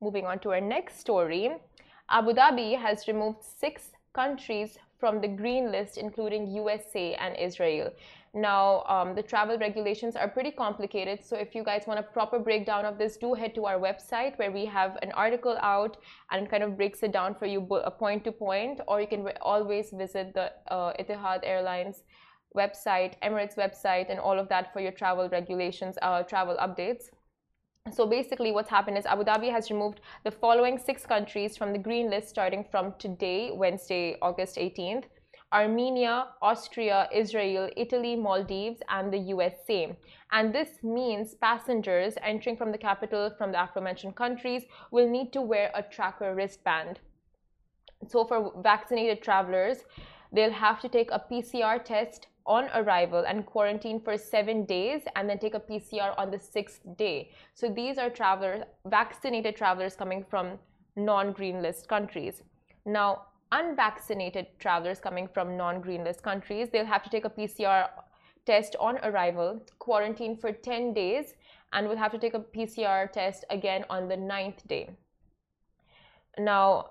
moving 0.00 0.24
on 0.24 0.38
to 0.40 0.52
our 0.52 0.62
next 0.62 0.98
story, 0.98 1.50
Abu 2.08 2.32
Dhabi 2.32 2.80
has 2.80 3.06
removed 3.06 3.42
six 3.42 3.90
countries 4.14 4.78
from 4.98 5.20
the 5.20 5.28
green 5.28 5.70
list, 5.70 5.98
including 5.98 6.50
USA 6.54 7.14
and 7.14 7.36
Israel. 7.36 7.90
Now, 8.32 8.84
um, 8.84 9.16
the 9.16 9.24
travel 9.24 9.58
regulations 9.58 10.14
are 10.14 10.28
pretty 10.28 10.52
complicated. 10.52 11.24
So, 11.24 11.36
if 11.36 11.52
you 11.52 11.64
guys 11.64 11.82
want 11.88 11.98
a 11.98 12.04
proper 12.04 12.38
breakdown 12.38 12.84
of 12.84 12.96
this, 12.96 13.16
do 13.16 13.34
head 13.34 13.56
to 13.56 13.66
our 13.66 13.78
website 13.78 14.38
where 14.38 14.52
we 14.52 14.64
have 14.66 14.96
an 15.02 15.10
article 15.12 15.58
out 15.60 15.96
and 16.30 16.48
kind 16.48 16.62
of 16.62 16.76
breaks 16.76 17.02
it 17.02 17.10
down 17.10 17.34
for 17.34 17.46
you 17.46 17.60
point 17.98 18.22
to 18.24 18.30
point. 18.30 18.80
Or 18.86 19.00
you 19.00 19.08
can 19.08 19.26
always 19.42 19.90
visit 19.90 20.32
the 20.32 20.52
uh, 20.68 20.92
Etihad 21.00 21.40
Airlines 21.42 22.04
website, 22.56 23.14
Emirates 23.24 23.56
website, 23.56 24.10
and 24.10 24.20
all 24.20 24.38
of 24.38 24.48
that 24.48 24.72
for 24.72 24.80
your 24.80 24.92
travel 24.92 25.28
regulations, 25.28 25.98
uh, 26.00 26.22
travel 26.22 26.56
updates. 26.60 27.10
So 27.92 28.06
basically, 28.06 28.52
what's 28.52 28.70
happened 28.70 28.96
is 28.96 29.06
Abu 29.06 29.24
Dhabi 29.24 29.50
has 29.50 29.72
removed 29.72 30.02
the 30.22 30.30
following 30.30 30.78
six 30.78 31.04
countries 31.04 31.56
from 31.56 31.72
the 31.72 31.78
green 31.78 32.08
list 32.08 32.28
starting 32.28 32.64
from 32.70 32.94
today, 33.00 33.50
Wednesday, 33.52 34.16
August 34.22 34.56
18th 34.56 35.06
Armenia, 35.52 36.28
Austria, 36.40 37.08
Israel, 37.12 37.68
Italy, 37.76 38.14
Maldives, 38.14 38.80
and 38.88 39.12
the 39.12 39.18
USA. 39.18 39.96
And 40.30 40.54
this 40.54 40.82
means 40.82 41.34
passengers 41.34 42.14
entering 42.22 42.56
from 42.56 42.70
the 42.70 42.78
capital 42.78 43.30
from 43.36 43.52
the 43.52 43.62
aforementioned 43.62 44.14
countries 44.14 44.62
will 44.90 45.08
need 45.08 45.32
to 45.32 45.42
wear 45.42 45.70
a 45.74 45.82
tracker 45.82 46.34
wristband. 46.34 47.00
So, 48.08 48.24
for 48.24 48.52
vaccinated 48.62 49.22
travelers, 49.22 49.84
they'll 50.32 50.52
have 50.52 50.80
to 50.80 50.88
take 50.88 51.10
a 51.10 51.22
PCR 51.30 51.84
test 51.84 52.28
on 52.46 52.68
arrival 52.74 53.24
and 53.26 53.46
quarantine 53.46 54.00
for 54.00 54.16
seven 54.16 54.64
days 54.64 55.02
and 55.14 55.28
then 55.28 55.38
take 55.38 55.54
a 55.54 55.60
PCR 55.60 56.14
on 56.18 56.30
the 56.30 56.38
sixth 56.38 56.80
day. 56.96 57.30
So 57.54 57.68
these 57.68 57.98
are 57.98 58.10
travelers, 58.10 58.64
vaccinated 58.86 59.56
travelers 59.56 59.94
coming 59.94 60.24
from 60.28 60.58
non 60.96 61.32
green 61.32 61.62
list 61.62 61.88
countries. 61.88 62.42
Now, 62.86 63.26
unvaccinated 63.52 64.46
travelers 64.58 65.00
coming 65.00 65.28
from 65.28 65.56
non 65.56 65.80
green 65.80 66.04
list 66.04 66.22
countries, 66.22 66.68
they'll 66.70 66.84
have 66.84 67.02
to 67.02 67.10
take 67.10 67.24
a 67.24 67.30
PCR 67.30 67.88
test 68.46 68.76
on 68.80 68.98
arrival, 68.98 69.60
quarantine 69.78 70.36
for 70.36 70.52
10 70.52 70.94
days, 70.94 71.34
and 71.72 71.88
will 71.88 71.96
have 71.96 72.12
to 72.12 72.18
take 72.18 72.34
a 72.34 72.40
PCR 72.40 73.10
test 73.10 73.44
again 73.50 73.84
on 73.90 74.08
the 74.08 74.16
ninth 74.16 74.66
day. 74.66 74.90
Now, 76.38 76.90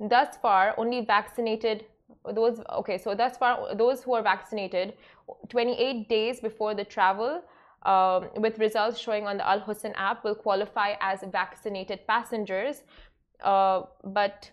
thus 0.00 0.36
far, 0.42 0.74
only 0.76 1.04
vaccinated 1.04 1.86
those 2.34 2.60
okay 2.70 2.98
so 2.98 3.14
thus 3.14 3.36
far 3.36 3.74
those 3.74 4.02
who 4.02 4.14
are 4.14 4.22
vaccinated 4.22 4.94
28 5.48 6.08
days 6.08 6.40
before 6.40 6.74
the 6.74 6.84
travel 6.84 7.42
um, 7.84 8.28
with 8.36 8.58
results 8.58 8.98
showing 8.98 9.26
on 9.26 9.36
the 9.36 9.48
Al 9.48 9.60
Hosn 9.60 9.92
app 9.96 10.24
will 10.24 10.34
qualify 10.34 10.94
as 11.00 11.22
vaccinated 11.30 12.06
passengers 12.06 12.82
uh, 13.42 13.82
but 14.04 14.50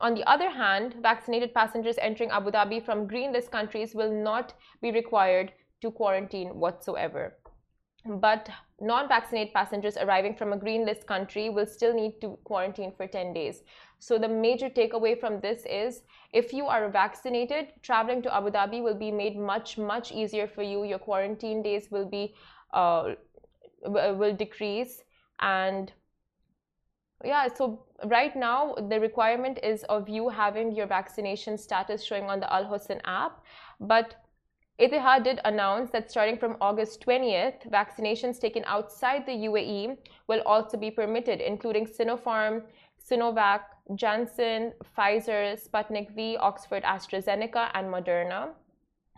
on 0.00 0.14
the 0.14 0.24
other 0.28 0.50
hand 0.50 0.94
vaccinated 1.02 1.54
passengers 1.54 1.96
entering 1.98 2.30
Abu 2.30 2.50
Dhabi 2.50 2.84
from 2.84 3.06
green 3.06 3.32
list 3.32 3.50
countries 3.50 3.94
will 3.94 4.12
not 4.12 4.54
be 4.82 4.90
required 4.90 5.52
to 5.82 5.90
quarantine 5.90 6.48
whatsoever. 6.48 7.34
But 8.04 8.48
non-vaccinated 8.80 9.52
passengers 9.52 9.96
arriving 9.96 10.36
from 10.36 10.52
a 10.52 10.56
green 10.56 10.84
list 10.84 11.06
country 11.06 11.48
will 11.48 11.66
still 11.66 11.92
need 11.94 12.20
to 12.20 12.38
quarantine 12.44 12.92
for 12.96 13.06
10 13.06 13.32
days. 13.32 13.62
So 13.98 14.18
the 14.18 14.28
major 14.28 14.68
takeaway 14.68 15.18
from 15.18 15.40
this 15.40 15.64
is 15.68 16.02
if 16.32 16.52
you 16.52 16.66
are 16.66 16.88
vaccinated, 16.88 17.72
traveling 17.82 18.22
to 18.22 18.34
Abu 18.34 18.50
Dhabi 18.50 18.82
will 18.82 18.94
be 18.94 19.10
made 19.10 19.36
much, 19.36 19.78
much 19.78 20.12
easier 20.12 20.46
for 20.46 20.62
you. 20.62 20.84
Your 20.84 20.98
quarantine 20.98 21.62
days 21.62 21.90
will 21.90 22.06
be 22.06 22.34
uh, 22.72 23.14
will 23.82 24.34
decrease. 24.34 25.02
And 25.40 25.92
yeah 27.26 27.48
so 27.52 27.80
right 28.04 28.36
now 28.36 28.74
the 28.90 29.00
requirement 29.00 29.58
is 29.62 29.82
of 29.84 30.08
you 30.08 30.28
having 30.28 30.74
your 30.74 30.86
vaccination 30.86 31.58
status 31.58 32.04
showing 32.04 32.24
on 32.24 32.40
the 32.40 32.52
al 32.52 32.64
hosn 32.64 33.00
app 33.04 33.42
but 33.80 34.16
Etihad 34.78 35.24
did 35.24 35.40
announce 35.46 35.90
that 35.90 36.10
starting 36.10 36.36
from 36.36 36.58
August 36.60 37.02
20th, 37.06 37.66
vaccinations 37.70 38.38
taken 38.38 38.62
outside 38.66 39.24
the 39.24 39.32
UAE 39.32 39.96
will 40.26 40.42
also 40.44 40.76
be 40.76 40.90
permitted, 40.90 41.40
including 41.40 41.86
Sinopharm, 41.86 42.62
Sinovac, 43.02 43.60
Janssen, 43.94 44.74
Pfizer, 44.94 45.56
Sputnik 45.56 46.14
V, 46.14 46.36
Oxford 46.36 46.82
AstraZeneca, 46.82 47.70
and 47.72 47.86
Moderna. 47.86 48.50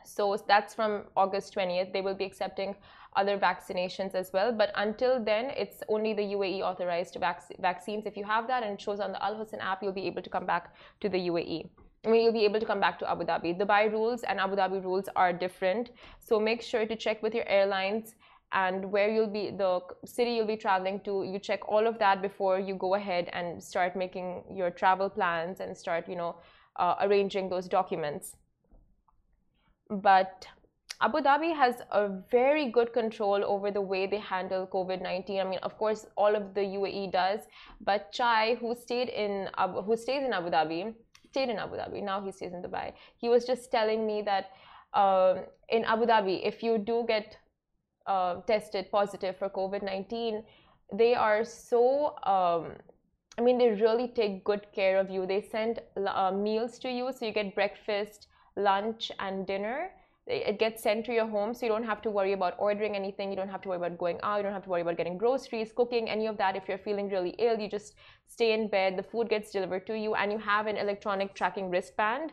So 0.04 0.36
that's 0.46 0.74
from 0.74 1.04
August 1.16 1.54
20th. 1.54 1.92
They 1.92 2.00
will 2.00 2.14
be 2.14 2.24
accepting 2.24 2.74
other 3.16 3.38
vaccinations 3.38 4.14
as 4.14 4.32
well. 4.32 4.52
But 4.52 4.70
until 4.76 5.22
then, 5.22 5.46
it's 5.56 5.82
only 5.88 6.12
the 6.14 6.22
UAE 6.22 6.62
authorized 6.62 7.16
vac- 7.18 7.52
vaccines. 7.60 8.06
If 8.06 8.16
you 8.16 8.24
have 8.24 8.46
that 8.48 8.62
and 8.62 8.74
it 8.74 8.80
shows 8.80 9.00
on 9.00 9.12
the 9.12 9.22
Al 9.24 9.36
Hosn 9.36 9.60
app, 9.60 9.82
you'll 9.82 9.92
be 9.92 10.06
able 10.06 10.22
to 10.22 10.30
come 10.30 10.46
back 10.46 10.74
to 11.00 11.08
the 11.08 11.18
UAE. 11.30 11.70
I 12.06 12.10
mean, 12.10 12.22
you'll 12.22 12.32
be 12.32 12.44
able 12.44 12.60
to 12.60 12.66
come 12.66 12.80
back 12.80 12.98
to 13.00 13.10
Abu 13.10 13.24
Dhabi. 13.24 13.58
Dubai 13.58 13.90
rules 13.90 14.22
and 14.22 14.38
Abu 14.38 14.56
Dhabi 14.56 14.82
rules 14.84 15.08
are 15.16 15.32
different. 15.32 15.90
So 16.20 16.38
make 16.38 16.62
sure 16.62 16.86
to 16.86 16.96
check 16.96 17.22
with 17.22 17.34
your 17.34 17.48
airlines 17.48 18.14
and 18.52 18.90
where 18.90 19.10
you'll 19.10 19.26
be 19.26 19.50
the 19.50 19.80
city 20.06 20.32
you'll 20.32 20.46
be 20.46 20.56
traveling 20.56 21.00
to 21.00 21.22
you 21.22 21.38
check 21.38 21.68
all 21.68 21.86
of 21.86 21.98
that 21.98 22.22
before 22.22 22.58
you 22.58 22.74
go 22.74 22.94
ahead 22.94 23.28
and 23.34 23.62
start 23.62 23.94
making 23.94 24.42
your 24.50 24.70
travel 24.70 25.10
plans 25.10 25.60
and 25.60 25.76
start 25.76 26.08
you 26.08 26.16
know 26.16 26.34
uh, 26.76 26.94
arranging 27.02 27.48
those 27.50 27.68
documents 27.68 28.36
but 29.90 30.46
Abu 31.00 31.18
Dhabi 31.18 31.54
has 31.54 31.76
a 31.92 32.08
very 32.30 32.70
good 32.70 32.92
control 32.92 33.44
over 33.44 33.70
the 33.70 33.80
way 33.80 34.06
they 34.06 34.18
handle 34.18 34.66
COVID 34.66 35.00
19. 35.00 35.40
I 35.40 35.44
mean, 35.44 35.60
of 35.62 35.78
course, 35.78 36.06
all 36.16 36.34
of 36.34 36.54
the 36.54 36.60
UAE 36.60 37.12
does, 37.12 37.40
but 37.80 38.10
Chai, 38.12 38.56
who 38.56 38.74
stayed 38.74 39.08
in 39.08 39.48
Abu, 39.56 39.82
who 39.82 39.96
stays 39.96 40.24
in 40.24 40.32
Abu 40.32 40.50
Dhabi, 40.50 40.94
stayed 41.30 41.50
in 41.50 41.58
Abu 41.58 41.76
Dhabi. 41.76 42.02
Now 42.02 42.20
he 42.20 42.32
stays 42.32 42.52
in 42.52 42.62
Dubai. 42.62 42.92
He 43.16 43.28
was 43.28 43.44
just 43.44 43.70
telling 43.70 44.06
me 44.06 44.22
that 44.22 44.50
um, 44.92 45.44
in 45.68 45.84
Abu 45.84 46.06
Dhabi, 46.06 46.40
if 46.44 46.62
you 46.62 46.78
do 46.78 47.04
get 47.06 47.36
uh, 48.06 48.40
tested 48.46 48.90
positive 48.90 49.36
for 49.36 49.48
COVID 49.48 49.82
19, 49.82 50.42
they 50.92 51.14
are 51.14 51.44
so, 51.44 52.16
um, 52.24 52.72
I 53.38 53.42
mean, 53.42 53.58
they 53.58 53.70
really 53.70 54.08
take 54.08 54.44
good 54.44 54.66
care 54.74 54.98
of 54.98 55.10
you. 55.10 55.26
They 55.26 55.42
send 55.42 55.80
uh, 55.96 56.32
meals 56.32 56.78
to 56.80 56.90
you, 56.90 57.12
so 57.12 57.26
you 57.26 57.32
get 57.32 57.54
breakfast, 57.54 58.26
lunch, 58.58 59.10
and 59.18 59.46
dinner. 59.46 59.90
It 60.26 60.58
gets 60.58 60.82
sent 60.82 61.06
to 61.06 61.14
your 61.14 61.26
home, 61.26 61.54
so 61.54 61.64
you 61.64 61.72
don't 61.72 61.84
have 61.84 62.02
to 62.02 62.10
worry 62.10 62.34
about 62.34 62.54
ordering 62.58 62.94
anything. 62.94 63.30
You 63.30 63.36
don't 63.36 63.48
have 63.48 63.62
to 63.62 63.68
worry 63.70 63.78
about 63.78 63.96
going 63.96 64.18
out. 64.22 64.36
You 64.36 64.42
don't 64.42 64.52
have 64.52 64.64
to 64.64 64.68
worry 64.68 64.82
about 64.82 64.98
getting 64.98 65.16
groceries, 65.16 65.72
cooking, 65.72 66.10
any 66.10 66.26
of 66.26 66.36
that. 66.36 66.54
If 66.54 66.68
you're 66.68 66.76
feeling 66.76 67.08
really 67.08 67.30
ill, 67.38 67.58
you 67.58 67.68
just 67.70 67.94
stay 68.26 68.52
in 68.52 68.68
bed. 68.68 68.98
The 68.98 69.02
food 69.02 69.30
gets 69.30 69.50
delivered 69.50 69.86
to 69.86 69.96
you, 69.96 70.14
and 70.14 70.30
you 70.30 70.36
have 70.36 70.66
an 70.66 70.76
electronic 70.76 71.34
tracking 71.34 71.70
wristband 71.70 72.32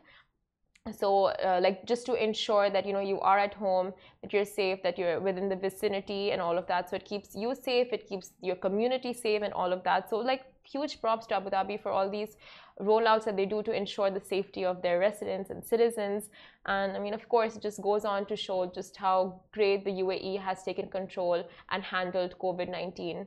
so 0.93 1.25
uh, 1.43 1.59
like 1.63 1.83
just 1.87 2.05
to 2.05 2.13
ensure 2.13 2.69
that 2.69 2.85
you 2.85 2.93
know 2.93 2.99
you 2.99 3.19
are 3.21 3.39
at 3.39 3.55
home 3.55 3.91
that 4.21 4.31
you're 4.31 4.45
safe 4.45 4.83
that 4.83 4.99
you're 4.99 5.19
within 5.19 5.49
the 5.49 5.55
vicinity 5.55 6.31
and 6.31 6.39
all 6.39 6.59
of 6.59 6.67
that. 6.67 6.89
So 6.89 6.95
it 6.95 7.05
keeps 7.05 7.35
you 7.35 7.55
safe 7.55 7.87
it 7.91 8.07
keeps 8.07 8.33
your 8.41 8.55
community 8.55 9.11
safe 9.11 9.41
and 9.41 9.51
all 9.51 9.73
of 9.73 9.83
that. 9.83 10.09
So 10.11 10.17
like 10.17 10.43
huge 10.63 11.01
props 11.01 11.25
to 11.27 11.35
abu 11.35 11.49
dhabi 11.49 11.81
for 11.81 11.91
all 11.91 12.09
these 12.09 12.37
rollouts 12.79 13.25
that 13.25 13.35
they 13.35 13.47
do 13.47 13.63
to 13.63 13.71
ensure 13.71 14.11
the 14.11 14.19
safety 14.19 14.63
of 14.63 14.83
their 14.83 14.99
residents 14.99 15.49
and 15.49 15.63
citizens. 15.63 16.29
And 16.67 16.95
i 16.95 16.99
mean 16.99 17.15
of 17.15 17.27
course 17.29 17.55
it 17.55 17.63
just 17.63 17.81
goes 17.81 18.05
on 18.05 18.27
to 18.27 18.35
show 18.35 18.71
just 18.75 18.95
how 18.95 19.41
great 19.53 19.85
the 19.85 19.91
uae 20.03 20.39
has 20.39 20.61
taken 20.61 20.87
control 20.87 21.43
and 21.71 21.83
handled 21.83 22.35
covid-19 22.39 23.25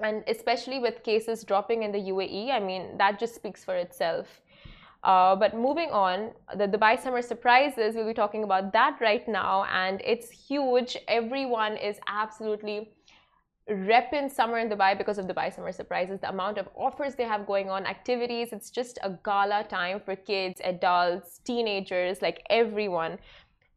and 0.00 0.24
especially 0.26 0.80
with 0.80 1.04
cases 1.04 1.44
dropping 1.44 1.82
in 1.84 1.92
the 1.92 1.98
uae 2.10 2.50
i 2.50 2.58
mean 2.58 2.98
that 2.98 3.18
just 3.18 3.34
speaks 3.34 3.64
for 3.64 3.76
itself 3.76 4.40
uh, 5.04 5.36
but 5.36 5.54
moving 5.54 5.90
on, 5.90 6.30
the 6.56 6.66
Dubai 6.66 6.98
Summer 7.00 7.20
Surprises, 7.20 7.94
we'll 7.94 8.06
be 8.06 8.14
talking 8.14 8.42
about 8.42 8.72
that 8.72 8.96
right 9.02 9.26
now, 9.28 9.64
and 9.70 10.00
it's 10.02 10.30
huge. 10.30 10.96
Everyone 11.08 11.76
is 11.76 11.98
absolutely 12.08 12.90
repping 13.70 14.30
summer 14.30 14.58
in 14.58 14.70
Dubai 14.70 14.96
because 14.96 15.18
of 15.18 15.26
the 15.26 15.34
Dubai 15.34 15.54
Summer 15.54 15.72
Surprises. 15.72 16.20
The 16.20 16.30
amount 16.30 16.56
of 16.56 16.68
offers 16.74 17.14
they 17.14 17.24
have 17.24 17.46
going 17.46 17.68
on, 17.68 17.84
activities, 17.84 18.48
it's 18.52 18.70
just 18.70 18.98
a 19.02 19.10
gala 19.22 19.64
time 19.68 20.00
for 20.02 20.16
kids, 20.16 20.62
adults, 20.64 21.38
teenagers, 21.44 22.22
like 22.22 22.42
everyone. 22.48 23.18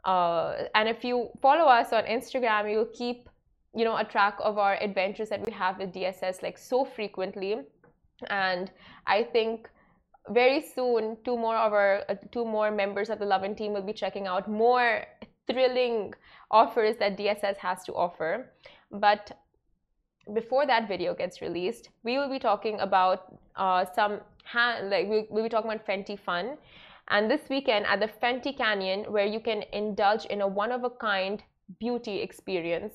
Uh, 0.06 0.64
and 0.76 0.88
if 0.88 1.04
you 1.04 1.30
follow 1.42 1.66
us 1.66 1.92
on 1.92 2.06
Instagram, 2.06 2.72
you'll 2.72 2.94
keep 2.94 3.30
you 3.76 3.84
know 3.84 3.98
a 3.98 4.04
track 4.06 4.38
of 4.40 4.58
our 4.58 4.76
adventures 4.82 5.28
that 5.28 5.46
we 5.46 5.52
have 5.52 5.78
with 5.78 5.94
DSS 5.94 6.42
like 6.42 6.58
so 6.58 6.86
frequently. 6.86 7.58
And 8.30 8.72
I 9.06 9.24
think 9.24 9.70
very 10.30 10.62
soon, 10.62 11.18
two 11.24 11.38
more 11.38 11.56
of 11.56 11.74
our 11.74 12.04
uh, 12.10 12.16
two 12.32 12.46
more 12.46 12.72
members 12.72 13.10
of 13.10 13.20
the 13.20 13.26
Lovin 13.26 13.56
team 13.56 13.74
will 13.74 13.82
be 13.82 13.94
checking 13.94 14.28
out 14.28 14.50
more 14.50 15.06
thrilling 15.48 16.14
offers 16.52 16.96
that 16.98 17.18
DSS 17.18 17.58
has 17.58 17.84
to 17.86 17.94
offer. 17.94 18.52
But 18.92 19.32
before 20.34 20.66
that 20.66 20.88
video 20.88 21.14
gets 21.14 21.42
released, 21.42 21.90
we 22.04 22.18
will 22.18 22.30
be 22.30 22.40
talking 22.40 22.80
about 22.80 23.38
uh, 23.56 23.86
some 23.96 24.20
like 24.56 25.08
we'll, 25.08 25.26
we'll 25.30 25.44
be 25.44 25.50
talking 25.50 25.72
about 25.72 25.86
Fenty 25.86 26.20
Fun. 26.20 26.58
And 27.10 27.32
this 27.32 27.42
weekend 27.50 27.86
at 27.86 28.02
the 28.02 28.08
Fenty 28.08 28.56
Canyon, 28.56 29.06
where 29.12 29.26
you 29.26 29.40
can 29.40 29.64
indulge 29.72 30.26
in 30.26 30.42
a 30.42 30.48
one 30.48 30.72
of 30.72 30.84
a 30.84 30.90
kind 30.90 31.42
beauty 31.80 32.20
experience. 32.20 32.94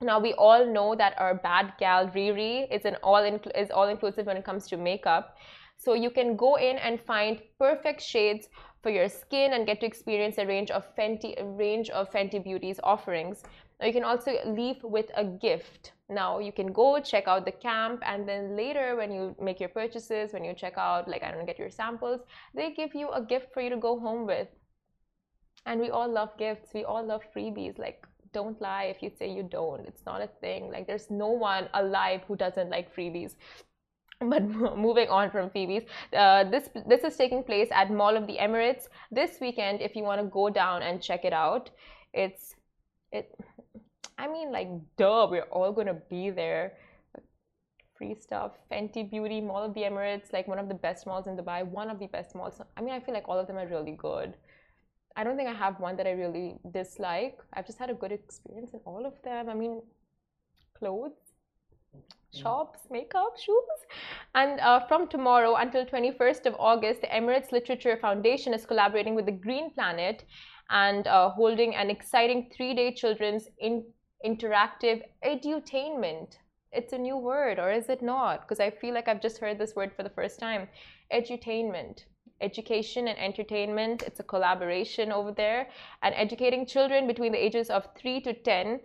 Now 0.00 0.20
we 0.20 0.34
all 0.34 0.66
know 0.66 0.94
that 0.94 1.18
our 1.18 1.34
bad 1.34 1.72
gal 1.78 2.08
Riri 2.08 2.66
is 2.70 2.84
an 2.84 2.96
all 3.02 3.24
is 3.54 3.70
all 3.70 3.88
inclusive 3.88 4.26
when 4.26 4.36
it 4.36 4.44
comes 4.44 4.66
to 4.68 4.76
makeup. 4.76 5.36
So 5.78 5.94
you 5.94 6.10
can 6.10 6.36
go 6.36 6.56
in 6.56 6.78
and 6.78 7.00
find 7.00 7.40
perfect 7.58 8.02
shades 8.02 8.48
for 8.82 8.90
your 8.90 9.08
skin 9.08 9.52
and 9.52 9.66
get 9.66 9.80
to 9.80 9.86
experience 9.86 10.38
a 10.38 10.46
range 10.46 10.70
of 10.70 10.84
Fenty 10.96 11.34
range 11.58 11.90
of 11.90 12.10
Fenty 12.10 12.42
Beauty's 12.42 12.80
offerings. 12.82 13.42
Now 13.78 13.86
you 13.86 13.92
can 13.92 14.04
also 14.04 14.32
leave 14.46 14.82
with 14.82 15.10
a 15.16 15.24
gift. 15.24 15.92
Now 16.08 16.38
you 16.38 16.52
can 16.52 16.72
go 16.72 16.98
check 17.00 17.28
out 17.28 17.44
the 17.44 17.52
camp 17.52 18.02
and 18.06 18.26
then 18.28 18.56
later 18.56 18.96
when 18.96 19.12
you 19.12 19.36
make 19.40 19.60
your 19.60 19.68
purchases, 19.68 20.32
when 20.32 20.44
you 20.44 20.54
check 20.54 20.78
out 20.78 21.08
like 21.08 21.22
I 21.22 21.30
don't 21.30 21.40
know, 21.40 21.46
get 21.46 21.58
your 21.58 21.70
samples, 21.70 22.20
they 22.54 22.72
give 22.72 22.94
you 22.94 23.10
a 23.10 23.22
gift 23.22 23.52
for 23.52 23.60
you 23.60 23.70
to 23.70 23.76
go 23.76 23.98
home 23.98 24.26
with. 24.26 24.48
And 25.66 25.80
we 25.80 25.90
all 25.90 26.08
love 26.10 26.30
gifts. 26.38 26.70
We 26.72 26.84
all 26.84 27.04
love 27.04 27.22
freebies. 27.36 27.78
Like 27.78 28.06
don't 28.32 28.60
lie 28.60 28.84
if 28.84 29.02
you 29.02 29.10
say 29.18 29.30
you 29.30 29.42
don't. 29.42 29.86
It's 29.86 30.06
not 30.06 30.22
a 30.22 30.30
thing. 30.40 30.70
Like 30.70 30.86
there's 30.86 31.10
no 31.10 31.28
one 31.28 31.68
alive 31.74 32.22
who 32.26 32.36
doesn't 32.36 32.70
like 32.70 32.94
freebies 32.94 33.34
but 34.30 34.42
moving 34.76 35.08
on 35.08 35.30
from 35.30 35.50
Phoebe's, 35.50 35.84
uh, 36.16 36.44
this 36.44 36.70
this 36.86 37.04
is 37.04 37.16
taking 37.16 37.42
place 37.42 37.68
at 37.70 37.90
Mall 37.90 38.16
of 38.16 38.26
the 38.26 38.38
Emirates 38.38 38.88
this 39.10 39.38
weekend. 39.40 39.82
If 39.82 39.94
you 39.94 40.04
want 40.04 40.22
to 40.22 40.26
go 40.28 40.48
down 40.48 40.82
and 40.82 41.02
check 41.02 41.26
it 41.26 41.34
out, 41.34 41.70
it's 42.14 42.54
it. 43.12 43.38
I 44.16 44.26
mean, 44.26 44.52
like, 44.52 44.68
duh, 44.96 45.28
we're 45.30 45.50
all 45.52 45.72
gonna 45.72 46.00
be 46.08 46.30
there. 46.30 46.78
Free 47.98 48.14
stuff, 48.14 48.52
Fenty 48.70 49.10
Beauty, 49.10 49.40
Mall 49.42 49.62
of 49.62 49.74
the 49.74 49.82
Emirates, 49.82 50.32
like 50.32 50.48
one 50.48 50.58
of 50.58 50.68
the 50.68 50.74
best 50.74 51.06
malls 51.06 51.26
in 51.26 51.36
Dubai, 51.36 51.66
one 51.66 51.90
of 51.90 51.98
the 51.98 52.06
best 52.06 52.34
malls. 52.34 52.60
I 52.76 52.80
mean, 52.80 52.94
I 52.94 53.00
feel 53.00 53.14
like 53.14 53.28
all 53.28 53.38
of 53.38 53.46
them 53.46 53.58
are 53.58 53.66
really 53.66 53.92
good. 53.92 54.34
I 55.14 55.24
don't 55.24 55.36
think 55.36 55.48
I 55.48 55.54
have 55.54 55.78
one 55.80 55.96
that 55.96 56.06
I 56.06 56.12
really 56.12 56.56
dislike. 56.72 57.38
I've 57.54 57.66
just 57.66 57.78
had 57.78 57.90
a 57.90 57.94
good 57.94 58.12
experience 58.12 58.72
in 58.72 58.80
all 58.84 59.06
of 59.06 59.14
them. 59.22 59.48
I 59.48 59.54
mean, 59.54 59.80
clothes 60.78 61.26
shops, 62.32 62.80
makeup, 62.90 63.36
shoes. 63.38 63.75
And 64.34 64.60
uh, 64.60 64.80
from 64.86 65.08
tomorrow 65.08 65.56
until 65.56 65.84
21st 65.84 66.46
of 66.46 66.56
August, 66.58 67.00
the 67.00 67.06
Emirates 67.08 67.52
Literature 67.52 67.96
Foundation 67.96 68.52
is 68.52 68.66
collaborating 68.66 69.14
with 69.14 69.26
the 69.26 69.32
Green 69.32 69.70
Planet 69.72 70.24
and 70.70 71.06
uh, 71.06 71.30
holding 71.30 71.74
an 71.74 71.90
exciting 71.90 72.50
three-day 72.54 72.94
children's 72.94 73.48
in 73.58 73.84
interactive 74.24 75.02
edutainment. 75.24 76.38
It's 76.72 76.92
a 76.92 76.98
new 76.98 77.16
word, 77.16 77.58
or 77.58 77.70
is 77.70 77.88
it 77.88 78.02
not? 78.02 78.42
Because 78.42 78.60
I 78.60 78.70
feel 78.70 78.92
like 78.92 79.08
I've 79.08 79.22
just 79.22 79.38
heard 79.38 79.58
this 79.58 79.76
word 79.76 79.92
for 79.96 80.02
the 80.02 80.10
first 80.10 80.38
time. 80.38 80.68
Edutainment 81.12 82.04
education 82.40 83.08
and 83.08 83.18
entertainment. 83.18 84.02
It's 84.02 84.20
a 84.20 84.24
collaboration 84.24 85.12
over 85.12 85.32
there. 85.32 85.68
And 86.02 86.14
educating 86.14 86.66
children 86.66 87.06
between 87.06 87.32
the 87.32 87.44
ages 87.44 87.70
of 87.70 87.88
3 87.98 88.20
to 88.22 88.34
10 88.34 88.80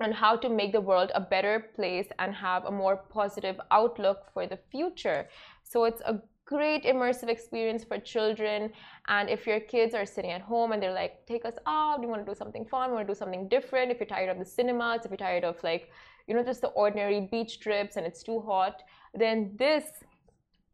on 0.00 0.12
how 0.12 0.36
to 0.36 0.48
make 0.48 0.72
the 0.72 0.80
world 0.80 1.10
a 1.14 1.20
better 1.20 1.70
place 1.74 2.08
and 2.18 2.34
have 2.34 2.64
a 2.64 2.70
more 2.70 2.96
positive 2.96 3.60
outlook 3.70 4.30
for 4.32 4.46
the 4.46 4.58
future. 4.70 5.28
So 5.62 5.84
it's 5.84 6.00
a 6.02 6.20
great 6.46 6.84
immersive 6.84 7.28
experience 7.28 7.84
for 7.84 7.98
children. 7.98 8.70
And 9.08 9.30
if 9.30 9.46
your 9.46 9.60
kids 9.60 9.94
are 9.94 10.04
sitting 10.04 10.30
at 10.30 10.42
home 10.42 10.72
and 10.72 10.82
they're 10.82 10.92
like, 10.92 11.24
take 11.26 11.44
us 11.44 11.54
out, 11.66 12.00
we 12.00 12.06
want 12.06 12.24
to 12.24 12.30
do 12.30 12.36
something 12.36 12.64
fun, 12.66 12.90
want 12.92 13.06
to 13.06 13.12
do 13.12 13.18
something 13.18 13.48
different. 13.48 13.90
If 13.90 14.00
you're 14.00 14.06
tired 14.06 14.30
of 14.30 14.38
the 14.38 14.44
cinemas, 14.44 15.04
if 15.04 15.10
you're 15.10 15.16
tired 15.16 15.44
of 15.44 15.62
like, 15.62 15.90
you 16.26 16.34
know, 16.34 16.42
just 16.42 16.60
the 16.60 16.68
ordinary 16.68 17.28
beach 17.30 17.60
trips 17.60 17.96
and 17.96 18.06
it's 18.06 18.22
too 18.22 18.40
hot, 18.40 18.82
then 19.14 19.54
this 19.56 19.84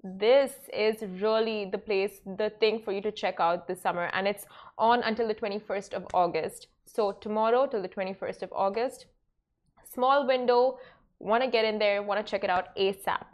this 0.02 0.52
is 0.72 1.02
really 1.20 1.68
the 1.70 1.78
place, 1.78 2.20
the 2.24 2.50
thing 2.60 2.80
for 2.82 2.92
you 2.92 3.02
to 3.02 3.12
check 3.12 3.36
out 3.38 3.68
this 3.68 3.80
summer. 3.80 4.10
And 4.12 4.26
it's 4.26 4.46
on 4.78 5.02
until 5.02 5.28
the 5.28 5.34
21st 5.34 5.92
of 5.92 6.06
August. 6.14 6.68
So 6.86 7.12
tomorrow 7.12 7.66
till 7.66 7.82
the 7.82 7.88
21st 7.88 8.42
of 8.42 8.52
August, 8.52 9.06
small 9.92 10.26
window, 10.26 10.78
want 11.18 11.44
to 11.44 11.50
get 11.50 11.64
in 11.64 11.78
there, 11.78 12.02
want 12.02 12.24
to 12.24 12.30
check 12.30 12.44
it 12.44 12.50
out 12.50 12.74
ASAP. 12.76 13.24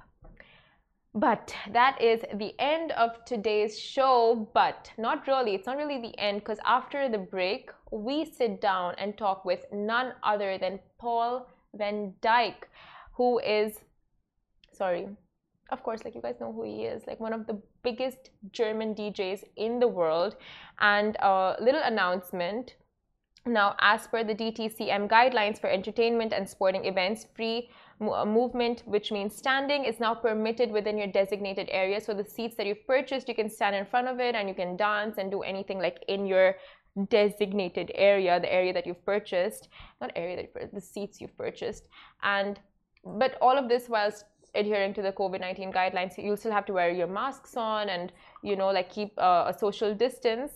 But 1.14 1.54
that 1.72 2.00
is 2.02 2.20
the 2.34 2.52
end 2.58 2.92
of 2.92 3.24
today's 3.24 3.78
show, 3.78 4.48
but 4.52 4.90
not 4.98 5.26
really. 5.26 5.54
It's 5.54 5.66
not 5.66 5.78
really 5.78 5.98
the 5.98 6.18
end 6.18 6.40
because 6.40 6.58
after 6.66 7.08
the 7.08 7.16
break, 7.16 7.70
we 7.90 8.26
sit 8.26 8.60
down 8.60 8.94
and 8.98 9.16
talk 9.16 9.44
with 9.46 9.64
none 9.72 10.12
other 10.22 10.58
than 10.58 10.78
Paul 10.98 11.48
van 11.74 12.12
Dyk, 12.20 12.64
who 13.12 13.38
is, 13.38 13.80
sorry, 14.72 15.08
of 15.70 15.82
course, 15.82 16.04
like 16.04 16.14
you 16.14 16.22
guys 16.22 16.36
know 16.40 16.52
who 16.52 16.64
he 16.64 16.84
is, 16.84 17.02
like 17.06 17.20
one 17.20 17.32
of 17.32 17.46
the 17.46 17.60
biggest 17.82 18.30
German 18.52 18.94
DJs 18.94 19.44
in 19.56 19.80
the 19.80 19.88
world. 19.88 20.36
And 20.80 21.16
a 21.20 21.56
little 21.60 21.82
announcement 21.82 22.76
now, 23.46 23.76
as 23.80 24.06
per 24.08 24.24
the 24.24 24.34
DTCM 24.34 25.08
guidelines 25.08 25.60
for 25.60 25.70
entertainment 25.70 26.32
and 26.32 26.48
sporting 26.48 26.84
events, 26.84 27.26
free 27.34 27.70
uh, 28.00 28.24
movement, 28.24 28.82
which 28.86 29.12
means 29.12 29.36
standing, 29.36 29.84
is 29.84 30.00
now 30.00 30.14
permitted 30.14 30.70
within 30.70 30.98
your 30.98 31.06
designated 31.06 31.68
area. 31.70 32.00
So 32.00 32.12
the 32.12 32.24
seats 32.24 32.56
that 32.56 32.66
you've 32.66 32.86
purchased, 32.86 33.28
you 33.28 33.34
can 33.34 33.48
stand 33.48 33.76
in 33.76 33.86
front 33.86 34.08
of 34.08 34.18
it 34.18 34.34
and 34.34 34.48
you 34.48 34.54
can 34.54 34.76
dance 34.76 35.18
and 35.18 35.30
do 35.30 35.42
anything 35.42 35.78
like 35.78 36.04
in 36.08 36.26
your 36.26 36.56
designated 37.08 37.92
area, 37.94 38.40
the 38.40 38.52
area 38.52 38.72
that 38.72 38.86
you've 38.86 39.04
purchased, 39.04 39.68
not 40.00 40.10
area 40.16 40.48
that 40.54 40.74
the 40.74 40.80
seats 40.80 41.20
you've 41.20 41.36
purchased. 41.36 41.84
And 42.22 42.58
but 43.04 43.38
all 43.40 43.56
of 43.56 43.68
this 43.68 43.88
whilst 43.88 44.24
adhering 44.56 44.94
to 44.94 45.02
the 45.02 45.12
COVID-19 45.12 45.72
guidelines, 45.72 46.16
you'll 46.16 46.36
still 46.36 46.52
have 46.52 46.66
to 46.66 46.72
wear 46.72 46.90
your 46.90 47.06
masks 47.06 47.56
on 47.56 47.88
and 47.88 48.12
you 48.42 48.56
know 48.56 48.68
like 48.68 48.90
keep 48.90 49.12
uh, 49.18 49.52
a 49.52 49.58
social 49.58 49.94
distance 49.94 50.52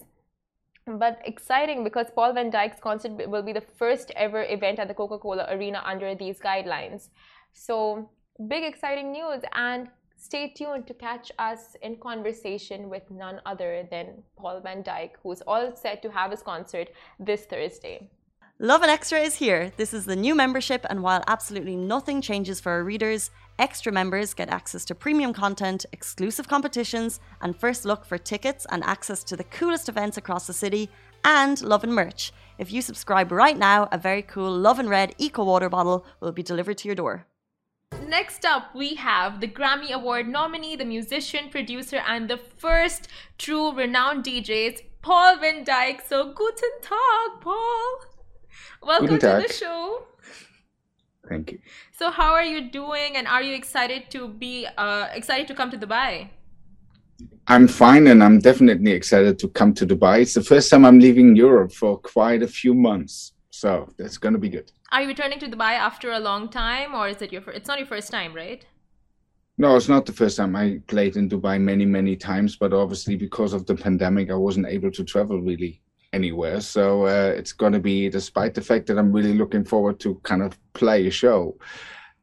but 0.99 1.21
exciting 1.25 1.85
because 1.85 2.07
Paul 2.15 2.33
van 2.33 2.51
Dyk's 2.51 2.81
concert 2.81 3.29
will 3.29 3.43
be 3.43 3.53
the 3.53 3.61
first 3.61 4.11
ever 4.17 4.45
event 4.45 4.79
at 4.79 4.89
the 4.89 4.95
Coca 4.95 5.19
Cola 5.19 5.47
Arena 5.51 5.83
under 5.85 6.15
these 6.15 6.41
guidelines. 6.41 7.09
So, 7.53 8.11
big 8.49 8.65
exciting 8.65 9.13
news, 9.13 9.43
and 9.55 9.89
stay 10.17 10.49
tuned 10.49 10.87
to 10.87 10.95
catch 10.95 11.31
us 11.39 11.77
in 11.83 11.97
conversation 11.97 12.89
with 12.89 13.11
none 13.11 13.41
other 13.47 13.87
than 13.91 14.23
Paul 14.37 14.61
van 14.61 14.83
Dyk, 14.83 15.11
who's 15.23 15.43
all 15.43 15.75
set 15.77 16.03
to 16.03 16.11
have 16.11 16.31
his 16.31 16.43
concert 16.43 16.89
this 17.19 17.45
Thursday. 17.45 18.11
Lovin 18.59 18.91
Extra 18.91 19.21
is 19.21 19.37
here. 19.37 19.73
This 19.79 19.95
is 19.95 20.05
the 20.05 20.17
new 20.17 20.35
membership, 20.35 20.85
and 20.91 21.03
while 21.03 21.25
absolutely 21.27 21.77
nothing 21.77 22.21
changes 22.21 22.61
for 22.61 22.73
our 22.73 22.85
readers, 22.85 23.31
extra 23.61 23.93
members 23.93 24.33
get 24.33 24.49
access 24.49 24.85
to 24.87 24.95
premium 24.95 25.35
content, 25.35 25.85
exclusive 25.93 26.49
competitions, 26.49 27.21
and 27.43 27.55
first 27.55 27.85
look 27.85 28.05
for 28.07 28.17
tickets 28.17 28.67
and 28.71 28.83
access 28.85 29.23
to 29.25 29.37
the 29.37 29.45
coolest 29.45 29.89
events 29.89 30.17
across 30.17 30.47
the 30.47 30.53
city, 30.53 30.89
and 31.25 31.61
love 31.61 31.85
and 31.85 31.95
merch. 31.95 32.33
If 32.59 32.73
you 32.73 32.81
subscribe 32.81 33.31
right 33.31 33.59
now, 33.59 33.89
a 33.93 33.99
very 33.99 34.23
cool 34.23 34.51
Love 34.51 34.79
and 34.79 34.89
Red 34.89 35.15
Eco 35.19 35.45
Water 35.45 35.69
bottle 35.69 36.07
will 36.21 36.33
be 36.33 36.43
delivered 36.43 36.79
to 36.79 36.89
your 36.89 36.95
door. 36.95 37.27
Next 38.07 38.47
up, 38.47 38.75
we 38.75 38.95
have 38.95 39.41
the 39.41 39.49
Grammy 39.49 39.91
Award 39.91 40.27
nominee, 40.27 40.77
the 40.77 40.85
musician, 40.85 41.51
producer, 41.51 42.01
and 42.09 42.31
the 42.31 42.39
first 42.39 43.09
true 43.37 43.73
renowned 43.73 44.25
DJs, 44.25 44.81
Paul 45.03 45.39
van 45.39 45.65
Dyk. 45.65 46.01
So, 46.09 46.33
guten 46.33 46.71
Tag, 46.81 47.41
Paul. 47.41 48.01
Welcome 48.83 49.19
to 49.19 49.45
the 49.47 49.53
show. 49.53 50.07
Thank 51.31 51.53
you. 51.53 51.59
So, 51.93 52.11
how 52.11 52.33
are 52.33 52.45
you 52.45 52.61
doing, 52.71 53.17
and 53.17 53.29
are 53.29 53.41
you 53.41 53.55
excited 53.55 54.11
to 54.11 54.27
be 54.27 54.67
uh, 54.77 55.07
excited 55.15 55.47
to 55.47 55.55
come 55.55 55.71
to 55.71 55.79
Dubai? 55.79 56.29
I'm 57.47 57.69
fine, 57.69 58.09
and 58.09 58.23
I'm 58.25 58.41
definitely 58.41 58.91
excited 58.91 59.39
to 59.39 59.49
come 59.49 59.73
to 59.75 59.87
Dubai. 59.87 60.23
It's 60.23 60.35
the 60.35 60.43
first 60.43 60.71
time 60.71 60.85
I'm 60.85 60.99
leaving 60.99 61.37
Europe 61.37 61.73
for 61.73 61.99
quite 61.99 62.43
a 62.43 62.49
few 62.49 62.75
months, 62.75 63.33
so 63.51 63.71
that's 63.97 64.19
going 64.19 64.33
to 64.33 64.41
be 64.41 64.49
good. 64.49 64.73
Are 64.91 65.03
you 65.03 65.09
returning 65.15 65.39
to 65.39 65.49
Dubai 65.49 65.75
after 65.89 66.11
a 66.11 66.19
long 66.19 66.49
time, 66.49 66.97
or 66.97 67.07
is 67.07 67.23
it 67.23 67.33
your? 67.33 67.43
It's 67.59 67.69
not 67.69 67.79
your 67.79 67.87
first 67.95 68.11
time, 68.11 68.35
right? 68.35 68.67
No, 69.57 69.77
it's 69.77 69.89
not 69.89 70.07
the 70.07 70.17
first 70.21 70.37
time. 70.37 70.57
I 70.57 70.81
played 70.89 71.15
in 71.17 71.29
Dubai 71.29 71.61
many, 71.61 71.87
many 71.87 72.17
times, 72.17 72.57
but 72.57 72.73
obviously 72.73 73.15
because 73.15 73.53
of 73.53 73.67
the 73.67 73.77
pandemic, 73.77 74.33
I 74.33 74.41
wasn't 74.47 74.67
able 74.67 74.91
to 74.91 75.05
travel 75.05 75.41
really 75.41 75.81
anywhere. 76.13 76.61
So 76.61 77.07
uh, 77.07 77.33
it's 77.37 77.53
going 77.53 77.73
to 77.73 77.81
be, 77.81 78.09
despite 78.09 78.55
the 78.55 78.61
fact 78.63 78.87
that 78.87 78.99
I'm 78.99 79.13
really 79.13 79.35
looking 79.35 79.65
forward 79.65 80.01
to 80.01 80.17
kind 80.23 80.43
of 80.43 80.59
play 80.73 81.07
a 81.07 81.11
show 81.11 81.57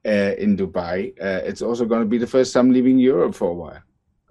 uh, 0.05 0.33
in 0.37 0.57
Dubai, 0.57 1.13
uh, 1.21 1.41
it's 1.45 1.61
also 1.61 1.85
going 1.85 2.01
to 2.01 2.07
be 2.07 2.17
the 2.17 2.27
first 2.27 2.53
time 2.53 2.71
leaving 2.71 2.99
Europe 2.99 3.35
for 3.35 3.49
a 3.49 3.53
while. 3.53 3.81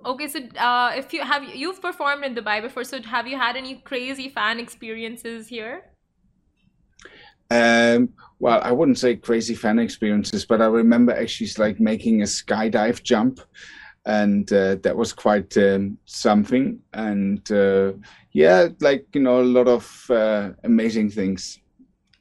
Okay, 0.04 0.28
so 0.28 0.38
uh, 0.58 0.92
if 0.94 1.12
you 1.12 1.22
have 1.22 1.42
you've 1.42 1.82
performed 1.82 2.24
in 2.24 2.34
Dubai 2.34 2.62
before, 2.62 2.84
so 2.84 3.02
have 3.02 3.26
you 3.26 3.36
had 3.36 3.56
any 3.56 3.76
crazy 3.76 4.28
fan 4.28 4.60
experiences 4.60 5.48
here? 5.48 5.82
Um, 7.50 8.10
well, 8.38 8.60
I 8.62 8.70
wouldn't 8.70 8.98
say 8.98 9.16
crazy 9.16 9.54
fan 9.54 9.80
experiences, 9.80 10.44
but 10.44 10.60
I 10.60 10.66
remember 10.66 11.12
actually 11.12 11.50
like 11.58 11.80
making 11.80 12.22
a 12.22 12.24
skydive 12.24 13.02
jump 13.02 13.40
and 14.06 14.50
uh, 14.52 14.76
that 14.82 14.96
was 14.96 15.12
quite 15.12 15.56
um, 15.58 15.98
something. 16.06 16.78
And 16.94 17.50
uh, 17.50 17.92
yeah, 18.32 18.68
like 18.80 19.06
you 19.12 19.20
know, 19.20 19.40
a 19.40 19.42
lot 19.42 19.68
of 19.68 20.10
uh, 20.10 20.50
amazing 20.64 21.10
things. 21.10 21.58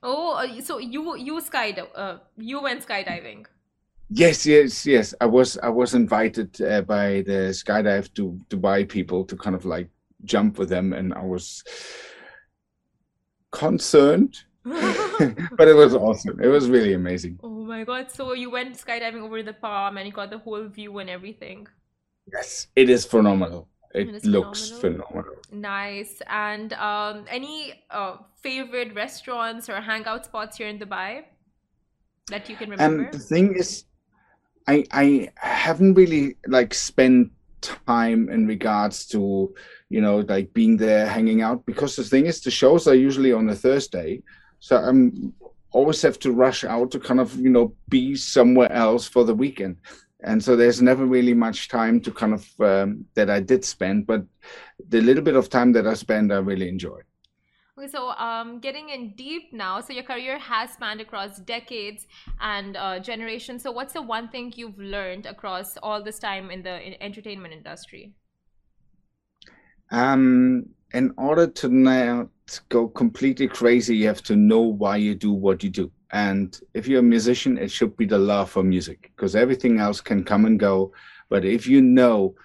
Oh, 0.03 0.33
uh, 0.33 0.61
so 0.61 0.79
you 0.79 1.15
you 1.15 1.39
skydive, 1.39 1.87
uh, 1.95 2.17
you 2.37 2.61
went 2.61 2.85
skydiving. 2.85 3.45
Yes, 4.09 4.45
yes, 4.45 4.85
yes. 4.85 5.13
I 5.21 5.25
was 5.25 5.57
I 5.59 5.69
was 5.69 5.93
invited 5.93 6.59
uh, 6.61 6.81
by 6.81 7.23
the 7.25 7.53
skydive 7.53 8.13
to 8.15 8.37
Dubai 8.49 8.87
people 8.87 9.23
to 9.25 9.35
kind 9.37 9.55
of 9.55 9.65
like 9.65 9.89
jump 10.23 10.57
with 10.57 10.69
them, 10.69 10.93
and 10.93 11.13
I 11.13 11.23
was 11.23 11.63
concerned, 13.51 14.37
but 14.63 15.67
it 15.67 15.75
was 15.75 15.93
awesome. 15.93 16.39
It 16.41 16.47
was 16.47 16.67
really 16.69 16.93
amazing. 16.93 17.39
Oh 17.43 17.54
my 17.75 17.83
god! 17.83 18.11
So 18.11 18.33
you 18.33 18.49
went 18.49 18.75
skydiving 18.75 19.21
over 19.21 19.41
the 19.43 19.53
palm, 19.53 19.97
and 19.97 20.05
you 20.07 20.13
got 20.13 20.29
the 20.29 20.39
whole 20.39 20.67
view 20.67 20.97
and 20.99 21.09
everything. 21.09 21.67
Yes, 22.31 22.67
it 22.75 22.89
is 22.89 23.05
phenomenal. 23.05 23.67
It, 23.93 24.09
It 24.09 24.15
is 24.15 24.25
looks 24.25 24.69
phenomenal. 24.69 25.13
phenomenal. 25.13 25.35
Nice. 25.51 26.21
And 26.27 26.73
um, 26.73 27.25
any 27.29 27.85
uh, 27.89 28.17
favorite 28.41 28.93
restaurants 28.93 29.69
or 29.69 29.79
hangout 29.79 30.25
spots 30.25 30.57
here 30.57 30.67
in 30.67 30.77
Dubai 30.79 31.23
that 32.27 32.49
you 32.49 32.55
can 32.55 32.69
remember? 32.69 33.03
And 33.03 33.13
the 33.13 33.19
thing 33.19 33.55
is, 33.55 33.85
I 34.67 34.83
I 34.91 35.29
haven't 35.35 35.93
really 35.93 36.35
like 36.47 36.73
spent 36.73 37.31
time 37.61 38.29
in 38.29 38.45
regards 38.47 39.05
to 39.07 39.53
you 39.89 40.01
know 40.01 40.17
like 40.33 40.53
being 40.53 40.77
there 40.77 41.05
hanging 41.07 41.41
out 41.41 41.65
because 41.65 41.95
the 41.95 42.03
thing 42.03 42.25
is 42.25 42.41
the 42.41 42.51
shows 42.51 42.87
are 42.87 42.95
usually 42.95 43.31
on 43.31 43.49
a 43.49 43.55
Thursday, 43.55 44.21
so 44.59 44.77
I'm 44.77 45.33
always 45.75 46.01
have 46.01 46.17
to 46.19 46.31
rush 46.31 46.63
out 46.63 46.89
to 46.91 46.99
kind 46.99 47.19
of 47.19 47.35
you 47.45 47.49
know 47.49 47.73
be 47.89 48.15
somewhere 48.15 48.71
else 48.71 49.07
for 49.07 49.23
the 49.23 49.35
weekend. 49.35 49.77
And 50.23 50.43
so 50.43 50.55
there's 50.55 50.81
never 50.81 51.05
really 51.05 51.35
much 51.35 51.67
time 51.67 51.99
to 52.01 52.11
kind 52.11 52.33
of 52.33 52.43
um, 52.59 53.05
that 53.13 53.29
I 53.29 53.39
did 53.41 53.63
spend, 53.63 54.07
but 54.07 54.21
the 54.89 55.01
little 55.01 55.23
bit 55.23 55.35
of 55.35 55.49
time 55.49 55.71
that 55.73 55.85
I 55.85 55.93
spend, 55.93 56.33
I 56.33 56.37
really 56.37 56.67
enjoy. 56.67 56.99
Okay, 57.77 57.89
so 57.89 58.11
um, 58.11 58.59
getting 58.59 58.89
in 58.89 59.13
deep 59.15 59.51
now. 59.51 59.81
So 59.81 59.91
your 59.91 60.03
career 60.03 60.39
has 60.39 60.71
spanned 60.71 61.01
across 61.01 61.39
decades 61.39 62.07
and 62.39 62.77
uh, 62.77 62.99
generations. 62.99 63.61
So 63.63 63.71
what's 63.71 63.93
the 63.93 64.01
one 64.01 64.29
thing 64.29 64.53
you've 64.55 64.79
learned 64.79 65.25
across 65.25 65.77
all 65.83 66.01
this 66.01 66.17
time 66.17 66.49
in 66.49 66.63
the 66.63 66.75
in 66.87 66.93
entertainment 67.01 67.53
industry? 67.53 68.13
Um, 69.91 70.69
in 70.93 71.13
order 71.17 71.47
to 71.47 71.67
go 72.69 72.87
completely 72.87 73.47
crazy, 73.47 73.95
you 73.97 74.07
have 74.07 74.23
to 74.23 74.35
know 74.35 74.61
why 74.61 74.97
you 74.97 75.15
do 75.15 75.31
what 75.31 75.63
you 75.63 75.69
do. 75.69 75.91
And 76.11 76.59
if 76.73 76.87
you're 76.87 76.99
a 76.99 77.03
musician, 77.03 77.57
it 77.57 77.71
should 77.71 77.97
be 77.97 78.05
the 78.05 78.17
love 78.17 78.49
for 78.49 78.63
music 78.63 79.11
because 79.15 79.35
everything 79.35 79.79
else 79.79 80.01
can 80.01 80.23
come 80.23 80.45
and 80.45 80.59
go. 80.59 80.93
But 81.29 81.43
if 81.43 81.67
you 81.67 81.81
know 81.81 82.35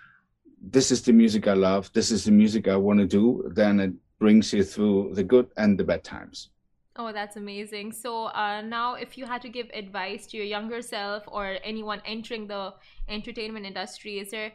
this 0.60 0.90
is 0.90 1.02
the 1.02 1.12
music 1.12 1.46
I 1.46 1.54
love, 1.54 1.90
this 1.92 2.10
is 2.10 2.24
the 2.24 2.32
music 2.32 2.68
I 2.68 2.76
want 2.76 2.98
to 3.00 3.06
do, 3.06 3.50
then 3.54 3.80
it 3.80 3.92
brings 4.18 4.52
you 4.52 4.64
through 4.64 5.12
the 5.14 5.24
good 5.24 5.48
and 5.56 5.78
the 5.78 5.84
bad 5.84 6.04
times. 6.04 6.50
Oh, 6.96 7.12
that's 7.12 7.36
amazing. 7.36 7.92
So 7.92 8.26
uh, 8.26 8.60
now, 8.62 8.94
if 8.94 9.16
you 9.16 9.24
had 9.24 9.40
to 9.42 9.48
give 9.48 9.70
advice 9.72 10.26
to 10.28 10.36
your 10.36 10.46
younger 10.46 10.82
self 10.82 11.22
or 11.28 11.56
anyone 11.62 12.02
entering 12.04 12.46
the 12.46 12.74
entertainment 13.08 13.64
industry, 13.64 14.18
is 14.18 14.30
there 14.30 14.52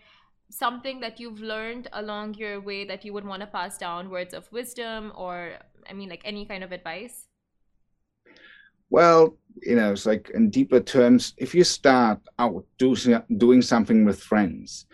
something 0.49 0.99
that 0.99 1.19
you've 1.19 1.39
learned 1.39 1.87
along 1.93 2.35
your 2.35 2.61
way 2.61 2.85
that 2.85 3.03
you 3.03 3.13
would 3.13 3.25
want 3.25 3.41
to 3.41 3.47
pass 3.47 3.77
down, 3.77 4.09
words 4.09 4.33
of 4.33 4.51
wisdom, 4.51 5.11
or 5.15 5.53
I 5.89 5.93
mean, 5.93 6.09
like 6.09 6.21
any 6.25 6.45
kind 6.45 6.63
of 6.63 6.71
advice? 6.71 7.27
Well, 8.89 9.37
you 9.61 9.75
know, 9.75 9.91
it's 9.91 10.05
like 10.05 10.29
in 10.33 10.49
deeper 10.49 10.79
terms, 10.79 11.33
if 11.37 11.55
you 11.55 11.63
start 11.63 12.19
out 12.39 12.65
do, 12.77 12.95
doing 13.37 13.61
something 13.61 14.05
with 14.05 14.21
friends, 14.21 14.85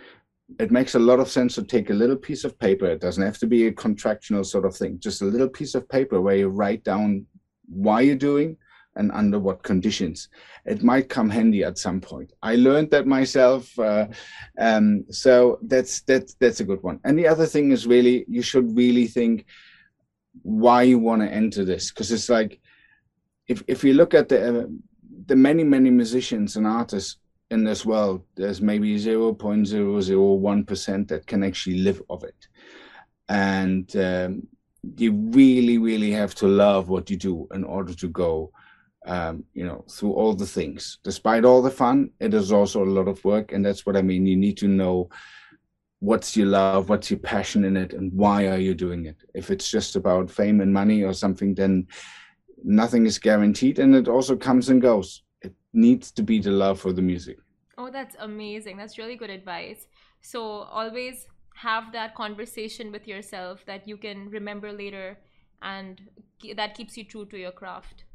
it 0.60 0.72
makes 0.72 0.96
a 0.96 1.00
lot 1.00 1.20
of 1.20 1.30
sense 1.30 1.56
to 1.56 1.64
take 1.64 1.90
a 1.90 1.94
little 1.94 2.16
piece 2.16 2.44
of 2.44 2.58
paper. 2.60 2.86
It 2.86 3.02
doesn't 3.02 3.24
have 3.24 3.38
to 3.40 3.48
be 3.48 3.68
a 3.68 3.72
contractual 3.72 4.44
sort 4.44 4.66
of 4.66 4.76
thing, 4.76 5.00
just 5.00 5.22
a 5.22 5.26
little 5.26 5.50
piece 5.50 5.76
of 5.76 5.88
paper 5.88 6.22
where 6.22 6.36
you 6.36 6.48
write 6.48 6.84
down 6.84 7.26
why 7.68 8.02
you're 8.02 8.16
doing 8.16 8.58
and 8.96 9.12
under 9.12 9.40
what 9.40 9.64
conditions. 9.64 10.30
It 10.66 10.84
might 10.84 11.10
come 11.10 11.30
handy 11.30 11.64
at 11.64 11.78
some 11.78 12.02
point. 12.02 12.34
I 12.42 12.56
learned 12.56 12.92
that 12.92 13.08
myself, 13.08 13.78
uh, 13.80 14.08
um, 14.60 15.06
so 15.10 15.60
that's 15.64 16.02
that's 16.02 16.34
that's 16.36 16.60
a 16.60 16.66
good 16.66 16.84
one. 16.84 17.00
And 17.04 17.18
the 17.18 17.28
other 17.28 17.46
thing 17.46 17.72
is 17.72 17.88
really 17.88 18.26
you 18.28 18.42
should 18.42 18.76
really 18.76 19.08
think 19.08 19.46
why 20.44 20.84
you 20.84 21.00
want 21.00 21.22
to 21.22 21.32
enter 21.32 21.66
this 21.66 21.92
because 21.92 22.12
it's 22.12 22.30
like 22.30 22.60
if 23.48 23.64
if 23.68 23.84
you 23.84 23.94
look 23.94 24.14
at 24.14 24.30
the 24.30 24.62
uh, 24.62 24.66
the 25.28 25.36
many 25.36 25.64
many 25.64 25.90
musicians 25.90 26.56
and 26.56 26.68
artists 26.68 27.18
in 27.52 27.64
this 27.66 27.86
world, 27.86 28.24
there's 28.36 28.62
maybe 28.62 28.98
0.001% 28.98 31.08
that 31.10 31.28
can 31.28 31.44
actually 31.44 31.80
live 31.80 32.02
of 32.10 32.24
it. 32.24 32.48
And 33.28 33.94
um, 33.98 34.48
you 34.98 35.12
really, 35.12 35.78
really 35.78 36.12
have 36.12 36.34
to 36.36 36.48
love 36.48 36.88
what 36.88 37.10
you 37.10 37.18
do 37.18 37.50
in 37.54 37.66
order 37.66 37.94
to 37.94 38.08
go, 38.08 38.54
um, 39.06 39.44
you 39.54 39.66
know, 39.66 39.84
through 39.90 40.14
all 40.14 40.34
the 40.34 40.46
things. 40.46 41.00
Despite 41.04 41.46
all 41.46 41.62
the 41.62 41.72
fun, 41.72 42.12
it 42.20 42.34
is 42.34 42.52
also 42.52 42.84
a 42.84 42.86
lot 42.86 43.08
of 43.08 43.24
work. 43.26 43.52
And 43.52 43.66
that's 43.66 43.86
what 43.86 43.98
I 43.98 44.02
mean. 44.02 44.26
You 44.26 44.38
need 44.38 44.58
to 44.58 44.68
know 44.68 45.10
what's 46.00 46.36
your 46.36 46.48
love, 46.48 46.90
what's 46.90 47.10
your 47.10 47.20
passion 47.20 47.64
in 47.64 47.78
it, 47.78 47.94
and 47.94 48.12
why 48.14 48.48
are 48.48 48.58
you 48.58 48.74
doing 48.74 49.06
it. 49.06 49.18
If 49.34 49.52
it's 49.52 49.70
just 49.70 49.96
about 49.96 50.30
fame 50.30 50.62
and 50.62 50.74
money 50.74 51.04
or 51.04 51.14
something, 51.14 51.54
then 51.56 51.88
nothing 52.64 53.06
is 53.06 53.18
guaranteed. 53.18 53.80
And 53.80 53.96
it 53.96 54.08
also 54.08 54.36
comes 54.36 54.70
and 54.70 54.82
goes 54.82 55.24
it 55.42 55.54
needs 55.74 56.12
to 56.12 56.24
be 56.24 56.40
the 56.40 56.52
love 56.52 56.80
for 56.80 56.92
the 56.92 57.02
music. 57.02 57.38
Oh, 57.78 57.90
that's 57.90 58.16
amazing. 58.20 58.78
That's 58.78 58.98
really 58.98 59.16
good 59.16 59.30
advice. 59.30 59.88
So 60.22 60.42
always 60.44 61.28
have 61.56 61.92
that 61.94 62.16
conversation 62.16 62.92
with 62.92 63.08
yourself 63.08 63.66
that 63.66 63.88
you 63.88 63.98
can 63.98 64.30
remember 64.30 64.72
later 64.72 65.18
and 65.62 66.02
that 66.56 66.76
keeps 66.76 66.98
you 66.98 67.04
true 67.04 67.26
to 67.26 67.38
your 67.38 67.52
craft. 67.52 68.06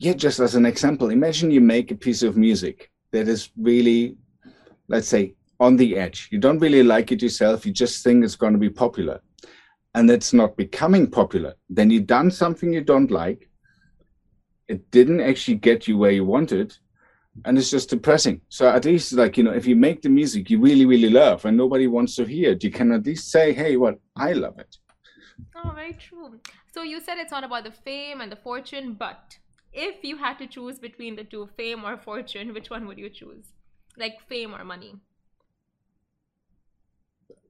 Yeah, 0.00 0.14
just 0.14 0.40
as 0.40 0.54
an 0.54 0.64
example, 0.64 1.10
imagine 1.10 1.50
you 1.50 1.60
make 1.60 1.90
a 1.90 1.94
piece 1.94 2.22
of 2.22 2.34
music 2.34 2.90
that 3.12 3.28
is 3.28 3.50
really, 3.58 4.16
let's 4.88 5.08
say, 5.08 5.34
on 5.60 5.76
the 5.76 5.98
edge. 5.98 6.28
You 6.32 6.38
don't 6.38 6.58
really 6.58 6.82
like 6.82 7.12
it 7.12 7.20
yourself, 7.20 7.66
you 7.66 7.72
just 7.72 8.02
think 8.02 8.24
it's 8.24 8.34
going 8.34 8.54
to 8.54 8.58
be 8.58 8.70
popular. 8.70 9.20
And 9.94 10.10
it's 10.10 10.32
not 10.32 10.56
becoming 10.56 11.06
popular. 11.06 11.52
Then 11.68 11.90
you've 11.90 12.06
done 12.06 12.30
something 12.30 12.72
you 12.72 12.80
don't 12.80 13.10
like. 13.10 13.50
It 14.68 14.90
didn't 14.90 15.20
actually 15.20 15.58
get 15.58 15.86
you 15.86 15.98
where 15.98 16.12
you 16.12 16.24
wanted, 16.24 16.74
and 17.44 17.58
it's 17.58 17.70
just 17.70 17.90
depressing. 17.90 18.40
So 18.48 18.70
at 18.70 18.86
least, 18.86 19.12
like 19.12 19.36
you 19.36 19.44
know, 19.44 19.52
if 19.52 19.66
you 19.66 19.76
make 19.76 20.00
the 20.00 20.08
music 20.08 20.48
you 20.48 20.60
really, 20.60 20.86
really 20.86 21.10
love, 21.10 21.44
and 21.44 21.58
nobody 21.58 21.88
wants 21.88 22.16
to 22.16 22.24
hear 22.24 22.52
it, 22.52 22.64
you 22.64 22.70
can 22.70 22.92
at 22.92 23.04
least 23.04 23.30
say, 23.30 23.52
"Hey, 23.52 23.76
well, 23.76 23.96
I 24.16 24.32
love 24.32 24.58
it." 24.60 24.76
Oh, 25.56 25.72
very 25.74 25.92
true. 25.92 26.40
So 26.72 26.82
you 26.82 27.00
said 27.00 27.18
it's 27.18 27.32
not 27.32 27.44
about 27.44 27.64
the 27.64 27.72
fame 27.72 28.20
and 28.20 28.30
the 28.30 28.36
fortune, 28.36 28.94
but 28.94 29.36
if 29.72 30.02
you 30.02 30.16
had 30.16 30.38
to 30.38 30.46
choose 30.46 30.78
between 30.78 31.16
the 31.16 31.24
two, 31.24 31.48
fame 31.56 31.84
or 31.84 31.96
fortune, 31.96 32.52
which 32.52 32.70
one 32.70 32.86
would 32.86 32.98
you 32.98 33.10
choose? 33.10 33.44
Like 33.96 34.18
fame 34.28 34.54
or 34.54 34.64
money? 34.64 34.94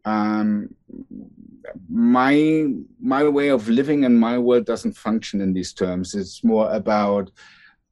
Um, 0.04 0.74
my 1.88 2.66
my 3.00 3.28
way 3.28 3.48
of 3.48 3.68
living 3.68 4.04
and 4.04 4.18
my 4.18 4.38
world 4.38 4.64
doesn't 4.64 4.96
function 4.96 5.40
in 5.40 5.52
these 5.52 5.72
terms. 5.72 6.14
It's 6.14 6.42
more 6.42 6.70
about 6.70 7.30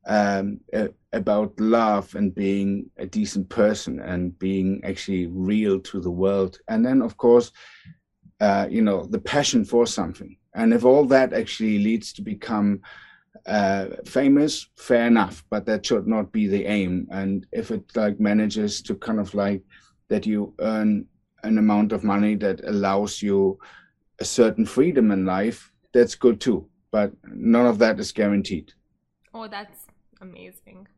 um, 0.07 0.61
uh, 0.73 0.89
about 1.13 1.59
love 1.61 2.15
and 2.15 2.35
being 2.35 2.91
a 2.97 3.07
decent 3.07 3.49
person 3.49 4.01
and 4.01 4.39
being 4.39 4.81
actually 4.85 5.27
real 5.27 5.81
to 5.81 6.01
the 6.01 6.11
world. 6.11 6.59
And 6.69 6.85
then, 6.85 7.03
of 7.03 7.17
course, 7.17 7.53
uh, 8.41 8.67
you 8.71 8.83
know, 8.83 9.05
the 9.05 9.19
passion 9.19 9.65
for 9.65 9.87
something. 9.87 10.37
And 10.55 10.73
if 10.73 10.85
all 10.85 11.05
that 11.07 11.33
actually 11.33 11.79
leads 11.79 12.13
to 12.15 12.23
become 12.23 12.81
uh, 13.47 13.87
famous, 14.05 14.69
fair 14.77 15.07
enough, 15.07 15.45
but 15.51 15.67
that 15.67 15.87
should 15.87 16.07
not 16.07 16.33
be 16.33 16.47
the 16.47 16.65
aim. 16.65 17.07
And 17.11 17.47
if 17.53 17.71
it 17.71 17.85
like 17.97 18.21
manages 18.21 18.83
to 18.83 18.95
kind 18.95 19.21
of 19.21 19.35
like 19.35 19.63
that 20.09 20.27
you 20.27 20.55
earn 20.61 21.07
an 21.45 21.59
amount 21.59 21.93
of 21.93 22.05
money 22.05 22.35
that 22.37 22.63
allows 22.65 23.23
you 23.23 23.59
a 24.19 24.25
certain 24.25 24.67
freedom 24.67 25.11
in 25.11 25.25
life, 25.25 25.73
that's 25.93 26.15
good 26.15 26.41
too. 26.41 26.69
But 26.91 27.13
none 27.25 27.67
of 27.67 27.79
that 27.79 28.01
is 28.01 28.13
guaranteed. 28.13 28.73
Oh, 29.35 29.47
that's 29.49 29.87
amazing. 30.21 30.89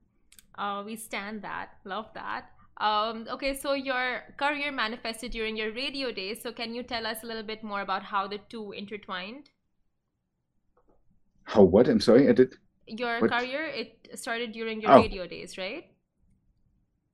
Uh, 0.57 0.83
we 0.85 0.97
stand 0.97 1.43
that. 1.43 1.71
Love 1.85 2.09
that. 2.15 2.51
Um, 2.77 3.27
okay, 3.31 3.55
so 3.55 3.75
your 3.75 4.23
career 4.39 4.73
manifested 4.73 5.33
during 5.33 5.57
your 5.57 5.73
radio 5.73 6.11
days. 6.13 6.43
So 6.43 6.53
can 6.53 6.75
you 6.75 6.83
tell 6.83 7.07
us 7.07 7.23
a 7.23 7.27
little 7.27 7.43
bit 7.43 7.63
more 7.63 7.83
about 7.83 8.03
how 8.03 8.27
the 8.27 8.39
two 8.49 8.73
intertwined? 8.73 9.51
How 11.53 11.63
what? 11.65 11.89
I'm 11.89 12.01
sorry, 12.01 12.29
I 12.29 12.33
did. 12.33 12.55
Your 12.87 13.19
What? 13.21 13.31
career 13.31 13.65
it 13.81 13.89
started 14.15 14.53
during 14.53 14.81
your 14.83 14.93
Oh. 14.93 15.01
radio 15.03 15.27
days, 15.27 15.59
right? 15.59 15.85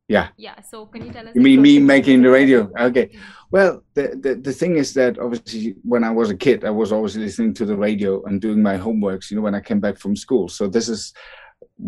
Yeah. 0.08 0.28
Yeah. 0.36 0.60
So 0.70 0.86
can 0.92 1.04
you 1.06 1.12
tell 1.12 1.26
us? 1.26 1.34
You 1.34 1.40
mean 1.40 1.60
me 1.62 1.78
making 1.94 2.22
the 2.22 2.30
radio? 2.30 2.70
Okay. 2.88 3.06
Mm-hmm. 3.06 3.54
Well, 3.54 3.72
the, 3.96 4.04
the 4.24 4.32
the 4.48 4.54
thing 4.60 4.76
is 4.82 4.88
that 4.94 5.18
obviously 5.24 5.74
when 5.92 6.04
I 6.04 6.12
was 6.20 6.28
a 6.30 6.36
kid, 6.46 6.58
I 6.64 6.70
was 6.82 6.92
always 6.92 7.16
listening 7.16 7.54
to 7.54 7.64
the 7.70 7.78
radio 7.88 8.22
and 8.26 8.40
doing 8.46 8.60
my 8.70 8.76
homeworks. 8.86 9.30
You 9.30 9.36
know, 9.36 9.46
when 9.48 9.58
I 9.60 9.62
came 9.68 9.80
back 9.86 9.96
from 9.98 10.14
school. 10.24 10.48
So 10.48 10.62
this 10.76 10.88
is 10.94 11.12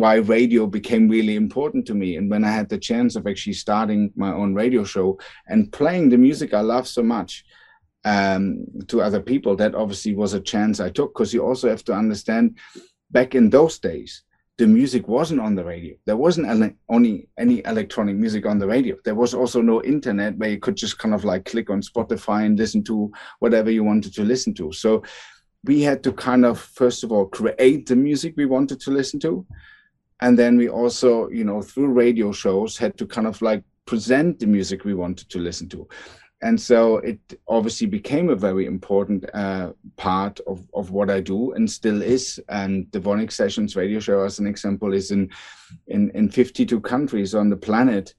why 0.02 0.14
radio 0.38 0.66
became 0.66 1.04
really 1.16 1.36
important 1.44 1.82
to 1.86 1.94
me. 2.02 2.16
And 2.18 2.30
when 2.32 2.42
I 2.44 2.52
had 2.58 2.68
the 2.68 2.78
chance 2.90 3.12
of 3.16 3.26
actually 3.26 3.58
starting 3.66 4.00
my 4.24 4.32
own 4.40 4.50
radio 4.62 4.82
show 4.84 5.08
and 5.50 5.70
playing 5.80 6.08
the 6.10 6.18
music 6.26 6.50
I 6.54 6.62
love 6.74 6.86
so 6.88 7.02
much 7.16 7.44
um, 8.04 8.64
to 8.88 9.02
other 9.02 9.20
people, 9.20 9.56
that 9.56 9.74
obviously 9.74 10.14
was 10.14 10.34
a 10.34 10.40
chance 10.40 10.80
I 10.80 10.90
took 10.90 11.14
because 11.14 11.34
you 11.34 11.44
also 11.44 11.68
have 11.68 11.84
to 11.84 11.92
understand 11.92 12.58
back 13.10 13.34
in 13.34 13.50
those 13.50 13.78
days, 13.78 14.22
the 14.58 14.66
music 14.66 15.06
wasn't 15.06 15.40
on 15.40 15.54
the 15.54 15.64
radio. 15.64 15.94
There 16.04 16.16
wasn't 16.16 16.48
ele- 16.48 16.74
only 16.88 17.28
any 17.38 17.62
electronic 17.64 18.16
music 18.16 18.44
on 18.44 18.58
the 18.58 18.66
radio. 18.66 18.96
There 19.04 19.14
was 19.14 19.32
also 19.32 19.62
no 19.62 19.82
internet 19.84 20.36
where 20.36 20.50
you 20.50 20.58
could 20.58 20.76
just 20.76 20.98
kind 20.98 21.14
of 21.14 21.24
like 21.24 21.44
click 21.44 21.70
on 21.70 21.80
Spotify 21.80 22.44
and 22.44 22.58
listen 22.58 22.82
to 22.84 23.12
whatever 23.38 23.70
you 23.70 23.84
wanted 23.84 24.14
to 24.14 24.24
listen 24.24 24.54
to. 24.54 24.72
So 24.72 25.04
we 25.64 25.82
had 25.82 26.02
to 26.02 26.12
kind 26.12 26.44
of 26.44 26.58
first 26.58 27.04
of 27.04 27.12
all 27.12 27.26
create 27.26 27.86
the 27.86 27.96
music 27.96 28.34
we 28.36 28.46
wanted 28.46 28.80
to 28.80 28.90
listen 28.90 29.18
to 29.20 29.46
and 30.20 30.38
then 30.38 30.56
we 30.56 30.68
also 30.68 31.28
you 31.30 31.44
know 31.44 31.62
through 31.62 31.88
radio 31.88 32.32
shows 32.32 32.76
had 32.76 32.96
to 32.96 33.06
kind 33.06 33.26
of 33.26 33.40
like 33.42 33.62
present 33.86 34.38
the 34.38 34.46
music 34.46 34.84
we 34.84 34.94
wanted 34.94 35.28
to 35.30 35.38
listen 35.38 35.68
to 35.68 35.88
and 36.40 36.60
so 36.60 36.98
it 36.98 37.18
obviously 37.48 37.86
became 37.86 38.30
a 38.30 38.36
very 38.36 38.66
important 38.66 39.28
uh, 39.34 39.72
part 39.96 40.38
of, 40.46 40.64
of 40.72 40.92
what 40.92 41.10
I 41.10 41.20
do 41.20 41.52
and 41.52 41.68
still 41.68 42.00
is. 42.00 42.40
And 42.48 42.86
the 42.92 43.00
VONYC 43.00 43.32
Sessions 43.32 43.74
radio 43.74 43.98
show, 43.98 44.22
as 44.22 44.38
an 44.38 44.46
example, 44.46 44.92
is 44.92 45.10
in 45.10 45.30
in, 45.88 46.10
in 46.14 46.30
52 46.30 46.80
countries 46.80 47.34
on 47.34 47.50
the 47.50 47.56
planet. 47.56 48.14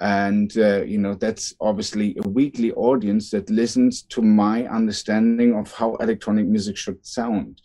And 0.00 0.56
uh, 0.56 0.82
you 0.82 0.98
know 0.98 1.14
that's 1.14 1.54
obviously 1.60 2.16
a 2.24 2.28
weekly 2.28 2.72
audience 2.72 3.30
that 3.30 3.50
listens 3.50 4.02
to 4.02 4.22
my 4.22 4.66
understanding 4.66 5.54
of 5.54 5.72
how 5.72 5.94
electronic 5.96 6.46
music 6.46 6.76
should 6.76 7.04
sound, 7.06 7.62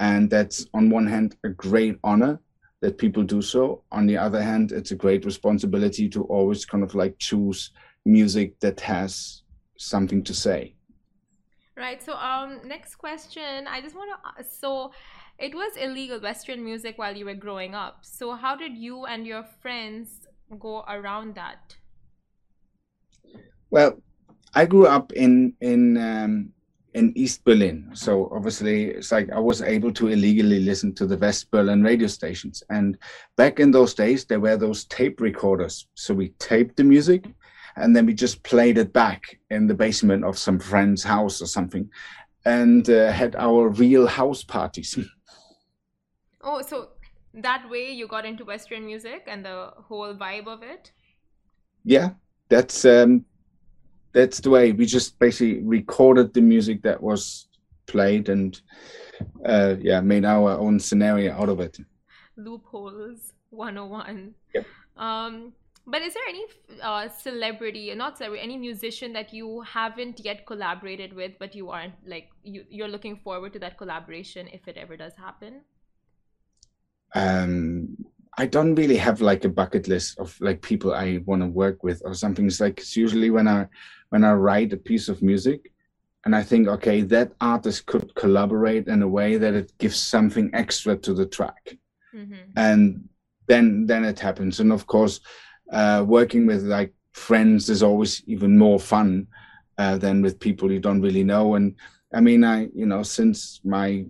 and 0.00 0.28
that's 0.28 0.66
on 0.74 0.90
one 0.90 1.06
hand 1.06 1.36
a 1.44 1.48
great 1.48 1.96
honor 2.02 2.40
that 2.80 2.98
people 2.98 3.22
do 3.22 3.40
so. 3.40 3.84
On 3.92 4.06
the 4.06 4.16
other 4.16 4.42
hand, 4.42 4.72
it's 4.72 4.90
a 4.90 4.96
great 4.96 5.24
responsibility 5.24 6.08
to 6.08 6.24
always 6.24 6.64
kind 6.64 6.82
of 6.82 6.94
like 6.96 7.16
choose 7.18 7.70
music 8.04 8.58
that 8.60 8.80
has 8.80 9.42
something 9.76 10.22
to 10.24 10.34
say. 10.34 10.74
Right. 11.76 12.02
So, 12.02 12.14
um, 12.14 12.60
next 12.64 12.96
question. 12.96 13.66
I 13.66 13.80
just 13.80 13.94
want 13.94 14.10
to. 14.10 14.44
So, 14.44 14.92
it 15.38 15.54
was 15.54 15.72
illegal 15.76 16.20
Western 16.20 16.62
music 16.62 16.98
while 16.98 17.16
you 17.16 17.24
were 17.24 17.34
growing 17.34 17.74
up. 17.74 18.00
So, 18.02 18.34
how 18.34 18.54
did 18.56 18.76
you 18.76 19.06
and 19.06 19.26
your 19.26 19.44
friends 19.62 20.26
go 20.58 20.84
around 20.86 21.34
that? 21.36 21.76
Well, 23.70 24.02
I 24.54 24.66
grew 24.66 24.86
up 24.86 25.12
in 25.12 25.54
in 25.60 25.96
um, 25.96 26.52
in 26.94 27.12
East 27.16 27.44
Berlin. 27.44 27.90
So 27.94 28.28
obviously, 28.32 28.86
it's 28.86 29.12
like 29.12 29.30
I 29.30 29.38
was 29.38 29.62
able 29.62 29.92
to 29.92 30.08
illegally 30.08 30.60
listen 30.60 30.94
to 30.94 31.06
the 31.06 31.16
West 31.16 31.50
Berlin 31.50 31.82
radio 31.82 32.08
stations. 32.08 32.62
And 32.70 32.98
back 33.36 33.60
in 33.60 33.70
those 33.70 33.94
days, 33.94 34.24
there 34.24 34.40
were 34.40 34.56
those 34.56 34.84
tape 34.86 35.20
recorders. 35.20 35.86
So 35.94 36.14
we 36.14 36.30
taped 36.38 36.76
the 36.76 36.84
music 36.84 37.24
and 37.76 37.94
then 37.94 38.06
we 38.06 38.14
just 38.14 38.42
played 38.42 38.78
it 38.78 38.92
back 38.92 39.38
in 39.50 39.66
the 39.66 39.74
basement 39.74 40.24
of 40.24 40.38
some 40.38 40.58
friend's 40.58 41.02
house 41.02 41.40
or 41.42 41.46
something 41.46 41.88
and 42.44 42.88
uh, 42.88 43.12
had 43.12 43.36
our 43.36 43.68
real 43.68 44.06
house 44.06 44.42
parties. 44.42 44.98
oh, 46.42 46.62
so 46.62 46.88
that 47.34 47.68
way 47.68 47.90
you 47.90 48.06
got 48.06 48.24
into 48.24 48.44
Western 48.44 48.86
music 48.86 49.24
and 49.26 49.44
the 49.44 49.72
whole 49.76 50.14
vibe 50.14 50.46
of 50.46 50.62
it? 50.62 50.92
Yeah, 51.84 52.10
that's 52.48 52.84
um, 52.84 53.24
that's 54.12 54.40
the 54.40 54.50
way 54.50 54.72
we 54.72 54.86
just 54.86 55.18
basically 55.18 55.62
recorded 55.62 56.34
the 56.34 56.40
music 56.40 56.82
that 56.82 57.00
was 57.02 57.48
played 57.86 58.28
and 58.28 58.60
uh, 59.44 59.74
yeah 59.80 60.00
made 60.00 60.24
our 60.24 60.50
own 60.52 60.78
scenario 60.78 61.32
out 61.32 61.48
of 61.48 61.60
it 61.60 61.78
loopholes 62.36 63.32
101 63.50 64.34
yep. 64.54 64.66
um 64.96 65.52
but 65.90 66.02
is 66.02 66.14
there 66.14 66.28
any 66.28 66.44
uh, 66.82 67.08
celebrity 67.08 67.94
not 67.94 68.16
celebrity 68.18 68.42
any 68.42 68.56
musician 68.56 69.12
that 69.12 69.32
you 69.32 69.60
haven't 69.62 70.20
yet 70.20 70.46
collaborated 70.46 71.12
with 71.12 71.32
but 71.38 71.54
you 71.54 71.70
aren't 71.70 71.94
like 72.06 72.28
you, 72.42 72.64
you're 72.68 72.88
looking 72.88 73.16
forward 73.16 73.52
to 73.52 73.58
that 73.58 73.76
collaboration 73.76 74.48
if 74.52 74.68
it 74.68 74.76
ever 74.76 74.96
does 74.96 75.14
happen 75.16 75.60
um 77.14 77.96
I 78.38 78.46
don't 78.46 78.74
really 78.74 78.96
have 78.96 79.20
like 79.20 79.44
a 79.44 79.48
bucket 79.48 79.88
list 79.88 80.18
of 80.18 80.40
like 80.40 80.62
people 80.62 80.94
I 80.94 81.20
want 81.26 81.42
to 81.42 81.48
work 81.48 81.82
with 81.82 82.00
or 82.04 82.14
something. 82.14 82.46
It's 82.46 82.60
like 82.60 82.78
it's 82.78 82.96
usually 82.96 83.30
when 83.30 83.48
I 83.48 83.66
when 84.10 84.24
I 84.24 84.32
write 84.32 84.72
a 84.72 84.76
piece 84.76 85.08
of 85.08 85.20
music 85.20 85.72
and 86.24 86.36
I 86.36 86.42
think, 86.42 86.68
okay, 86.68 87.02
that 87.02 87.32
artist 87.40 87.86
could 87.86 88.14
collaborate 88.14 88.88
in 88.88 89.02
a 89.02 89.08
way 89.08 89.36
that 89.36 89.54
it 89.54 89.76
gives 89.78 89.98
something 89.98 90.50
extra 90.52 90.96
to 90.98 91.14
the 91.14 91.26
track. 91.26 91.76
Mm-hmm. 92.14 92.50
And 92.56 93.08
then 93.46 93.86
then 93.86 94.04
it 94.04 94.18
happens. 94.18 94.60
And 94.60 94.72
of 94.72 94.86
course, 94.86 95.20
uh, 95.72 96.04
working 96.06 96.46
with 96.46 96.62
like 96.64 96.92
friends 97.12 97.68
is 97.68 97.82
always 97.82 98.22
even 98.26 98.56
more 98.56 98.78
fun 98.78 99.26
uh, 99.78 99.96
than 99.98 100.22
with 100.22 100.40
people 100.40 100.70
you 100.70 100.80
don't 100.80 101.00
really 101.00 101.24
know. 101.24 101.54
And 101.54 101.74
I 102.14 102.20
mean, 102.20 102.44
I 102.44 102.68
you 102.74 102.86
know 102.86 103.02
since 103.02 103.60
my 103.64 104.04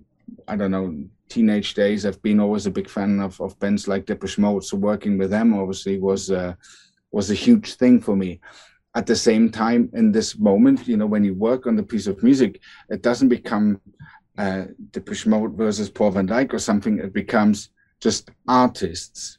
I 0.49 0.57
don't 0.57 0.71
know 0.71 1.05
teenage 1.29 1.75
days, 1.75 2.05
I've 2.05 2.23
been 2.23 2.41
always 2.41 2.67
a 2.67 2.71
big 2.71 2.89
fan 2.89 3.21
of, 3.21 3.41
of 3.41 3.59
bands 3.61 3.87
like 3.87 4.07
Depeche 4.07 4.39
Mode. 4.39 4.65
So 4.65 4.77
working 4.77 5.17
with 5.17 5.31
them 5.31 5.55
obviously 5.55 5.99
was 5.99 6.31
uh, 6.31 6.55
was 7.13 7.31
a 7.31 7.35
huge 7.35 7.75
thing 7.75 8.01
for 8.01 8.17
me 8.17 8.41
at 8.95 9.07
the 9.07 9.17
same 9.17 9.51
time 9.51 9.89
in 9.93 10.11
this 10.11 10.39
moment 10.39 10.89
you 10.89 10.97
know 10.97 11.07
when 11.07 11.25
you 11.25 11.35
work 11.35 11.67
on 11.67 11.77
the 11.77 11.83
piece 11.83 12.07
of 12.07 12.23
music 12.23 12.61
it 12.89 13.03
doesn't 13.03 13.29
become 13.29 13.81
uh, 14.39 14.65
Depeche 14.91 15.27
Mode 15.27 15.57
versus 15.57 15.91
Paul 15.91 16.13
van 16.13 16.27
Dyk 16.27 16.53
or 16.53 16.59
something 16.59 16.99
it 16.99 17.13
becomes 17.13 17.71
just 18.01 18.31
artists 18.49 19.39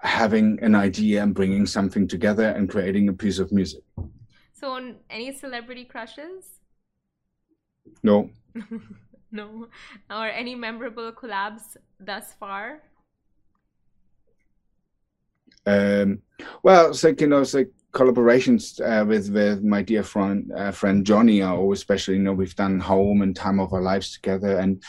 having 0.00 0.58
an 0.62 0.74
idea 0.74 1.22
and 1.22 1.34
bringing 1.34 1.66
something 1.66 2.08
together 2.08 2.48
and 2.48 2.68
creating 2.68 3.08
a 3.08 3.12
piece 3.12 3.38
of 3.38 3.52
music. 3.52 3.82
So 4.52 4.94
any 5.10 5.32
celebrity 5.32 5.84
crushes? 5.84 6.60
No. 8.02 8.30
No. 9.30 9.68
Or 10.10 10.26
any 10.26 10.54
memorable 10.54 11.12
collabs 11.12 11.76
thus 12.00 12.32
far? 12.40 12.82
Um 15.66 16.22
well 16.62 16.88
it's 16.88 17.04
like 17.04 17.20
you 17.20 17.26
know 17.26 17.42
it's 17.42 17.52
like 17.52 17.70
collaborations 17.92 18.80
uh, 18.80 19.04
with 19.04 19.30
with 19.30 19.62
my 19.62 19.82
dear 19.82 20.02
friend 20.02 20.50
uh, 20.56 20.70
friend 20.70 21.04
Johnny 21.04 21.42
are 21.42 21.56
always 21.56 21.80
special. 21.80 22.14
You 22.14 22.20
know, 22.20 22.32
we've 22.32 22.54
done 22.54 22.80
Home 22.80 23.22
and 23.22 23.34
Time 23.34 23.60
of 23.60 23.72
Our 23.72 23.82
Lives 23.82 24.12
together, 24.12 24.58
and 24.58 24.82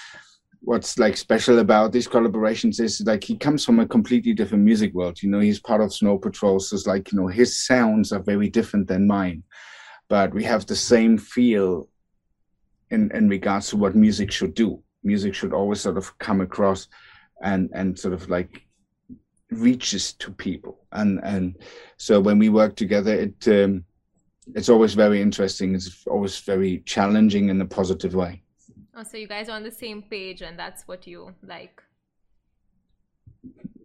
what's 0.61 0.99
like 0.99 1.17
special 1.17 1.59
about 1.59 1.91
these 1.91 2.07
collaborations 2.07 2.79
is 2.79 3.01
like 3.05 3.23
he 3.23 3.37
comes 3.37 3.63
from 3.63 3.79
a 3.79 3.87
completely 3.87 4.33
different 4.33 4.63
music 4.63 4.93
world. 4.93 5.21
You 5.21 5.29
know, 5.29 5.39
he's 5.39 5.59
part 5.59 5.81
of 5.81 5.93
Snow 5.93 6.17
Patrol, 6.17 6.59
so 6.59 6.75
it's 6.75 6.87
like 6.87 7.11
you 7.11 7.19
know 7.19 7.27
his 7.27 7.65
sounds 7.65 8.11
are 8.11 8.23
very 8.23 8.49
different 8.49 8.87
than 8.87 9.07
mine, 9.07 9.43
but 10.09 10.33
we 10.33 10.43
have 10.43 10.65
the 10.65 10.75
same 10.75 11.17
feel 11.17 11.87
in 12.91 13.11
in 13.13 13.29
regards 13.29 13.69
to 13.69 13.77
what 13.77 13.95
music 13.95 14.31
should 14.31 14.53
do. 14.53 14.81
Music 15.03 15.33
should 15.33 15.53
always 15.53 15.81
sort 15.81 15.97
of 15.97 16.17
come 16.19 16.41
across 16.41 16.87
and 17.41 17.69
and 17.73 17.97
sort 17.97 18.13
of 18.13 18.29
like 18.29 18.65
reaches 19.51 20.13
to 20.13 20.31
people 20.31 20.85
and 20.91 21.19
and 21.23 21.57
so 21.97 22.19
when 22.19 22.37
we 22.37 22.49
work 22.49 22.75
together 22.75 23.13
it 23.13 23.47
um, 23.47 23.83
it's 24.55 24.69
always 24.69 24.93
very 24.93 25.21
interesting 25.21 25.73
it's 25.73 26.05
always 26.05 26.39
very 26.39 26.83
challenging 26.85 27.49
in 27.49 27.59
a 27.61 27.65
positive 27.65 28.13
way 28.13 28.43
oh 28.95 29.03
so 29.03 29.17
you 29.17 29.27
guys 29.27 29.49
are 29.49 29.55
on 29.55 29.63
the 29.63 29.71
same 29.71 30.01
page 30.01 30.41
and 30.41 30.57
that's 30.57 30.87
what 30.87 31.07
you 31.07 31.33
like? 31.43 31.81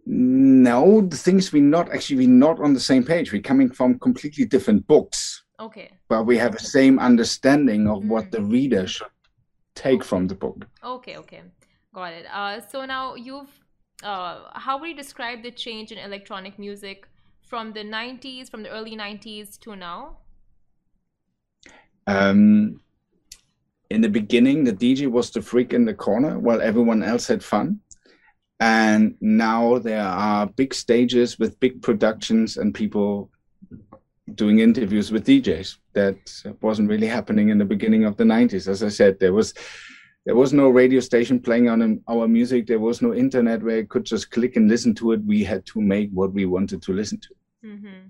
No 0.05 1.01
the 1.01 1.17
things 1.17 1.51
we're 1.51 1.63
not 1.63 1.91
actually 1.91 2.17
we're 2.17 2.39
not 2.47 2.59
on 2.59 2.73
the 2.73 2.79
same 2.79 3.03
page. 3.03 3.31
We're 3.31 3.41
coming 3.41 3.69
from 3.69 3.99
completely 3.99 4.45
different 4.45 4.87
books. 4.87 5.43
Okay. 5.59 5.91
But 6.09 6.25
we 6.25 6.37
have 6.37 6.51
the 6.53 6.59
same 6.59 6.99
understanding 6.99 7.87
of 7.87 8.03
mm. 8.03 8.07
what 8.07 8.31
the 8.31 8.41
reader 8.41 8.87
should 8.87 9.07
take 9.75 10.03
from 10.03 10.27
the 10.27 10.35
book. 10.35 10.67
Okay 10.83 11.17
okay. 11.17 11.41
Got 11.93 12.13
it. 12.13 12.25
Uh, 12.31 12.59
so 12.59 12.85
now 12.85 13.15
you've 13.15 13.49
uh, 14.03 14.49
how 14.53 14.77
would 14.77 14.89
you 14.89 14.95
describe 14.95 15.41
the 15.43 15.51
change 15.51 15.91
in 15.91 15.97
electronic 15.97 16.59
music 16.59 17.07
from 17.41 17.73
the 17.73 17.83
90s, 17.83 18.49
from 18.49 18.63
the 18.63 18.69
early 18.69 18.95
90s 18.95 19.59
to 19.59 19.75
now? 19.75 20.17
Um, 22.07 22.81
in 23.89 24.01
the 24.01 24.09
beginning, 24.09 24.63
the 24.63 24.73
DJ 24.73 25.09
was 25.09 25.31
the 25.31 25.41
freak 25.41 25.73
in 25.73 25.85
the 25.85 25.93
corner 25.93 26.39
while 26.39 26.61
everyone 26.61 27.03
else 27.03 27.27
had 27.27 27.43
fun. 27.43 27.79
And 28.59 29.15
now 29.19 29.79
there 29.79 30.01
are 30.01 30.47
big 30.47 30.73
stages 30.73 31.37
with 31.37 31.59
big 31.59 31.81
productions 31.81 32.57
and 32.57 32.73
people 32.73 33.29
doing 34.33 34.59
interviews 34.59 35.11
with 35.11 35.27
DJs. 35.27 35.77
That 35.93 36.17
wasn't 36.61 36.89
really 36.89 37.07
happening 37.07 37.49
in 37.49 37.57
the 37.57 37.65
beginning 37.65 38.05
of 38.05 38.17
the 38.17 38.23
90s. 38.23 38.67
As 38.67 38.81
I 38.81 38.89
said, 38.89 39.19
there 39.19 39.33
was 39.33 39.53
there 40.25 40.35
was 40.35 40.53
no 40.53 40.69
radio 40.69 40.99
station 41.01 41.39
playing 41.39 41.69
on 41.69 42.01
our 42.07 42.27
music. 42.27 42.65
There 42.65 42.79
was 42.79 42.99
no 42.99 43.13
internet 43.13 43.61
where 43.61 43.77
you 43.77 43.85
could 43.85 44.05
just 44.05 44.31
click 44.31 44.55
and 44.55 44.67
listen 44.67 44.95
to 44.95 45.11
it. 45.11 45.23
We 45.23 45.43
had 45.43 45.65
to 45.67 45.81
make 45.81 46.09
what 46.11 46.33
we 46.33 46.45
wanted 46.47 46.81
to 46.81 46.93
listen 46.93 47.19
to. 47.19 47.29
Mm-hmm. 47.63 48.07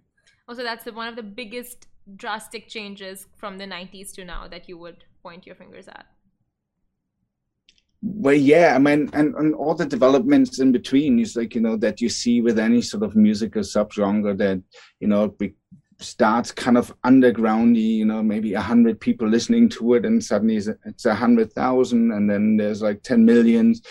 Also, 0.47 0.63
that's 0.63 0.85
one 0.85 1.09
of 1.09 1.17
the 1.17 1.23
biggest 1.23 1.87
drastic 2.15 2.69
changes 2.69 3.27
from 3.35 3.57
the 3.57 3.65
90s 3.65 4.13
to 4.13 4.23
now 4.23 4.47
that 4.47 4.69
you 4.69 4.77
would 4.77 5.03
point 5.25 5.47
your 5.47 5.55
fingers 5.55 5.87
at. 5.87 6.05
well, 8.25 8.35
yeah, 8.35 8.73
I 8.75 8.79
mean, 8.79 9.09
and, 9.13 9.33
and 9.35 9.55
all 9.55 9.73
the 9.73 9.85
developments 9.97 10.59
in 10.59 10.71
between 10.71 11.19
is 11.19 11.35
like, 11.35 11.55
you 11.55 11.61
know, 11.61 11.77
that 11.77 11.99
you 11.99 12.09
see 12.09 12.39
with 12.41 12.59
any 12.59 12.81
sort 12.81 13.03
of 13.03 13.15
musical 13.15 13.63
subgenre 13.63 14.37
that, 14.37 14.61
you 14.99 15.07
know, 15.07 15.35
it 15.39 15.55
starts 15.99 16.51
kind 16.51 16.77
of 16.77 16.93
undergroundy, 17.01 17.89
you 18.01 18.05
know, 18.05 18.21
maybe 18.21 18.53
a 18.53 18.61
hundred 18.61 18.99
people 18.99 19.27
listening 19.27 19.67
to 19.69 19.95
it 19.95 20.05
and 20.05 20.23
suddenly 20.23 20.57
it's 20.57 21.05
a 21.05 21.15
hundred 21.15 21.51
thousand 21.53 22.11
and 22.11 22.29
then 22.29 22.57
there's 22.57 22.83
like 22.83 23.01
10 23.01 23.25
millions. 23.25 23.81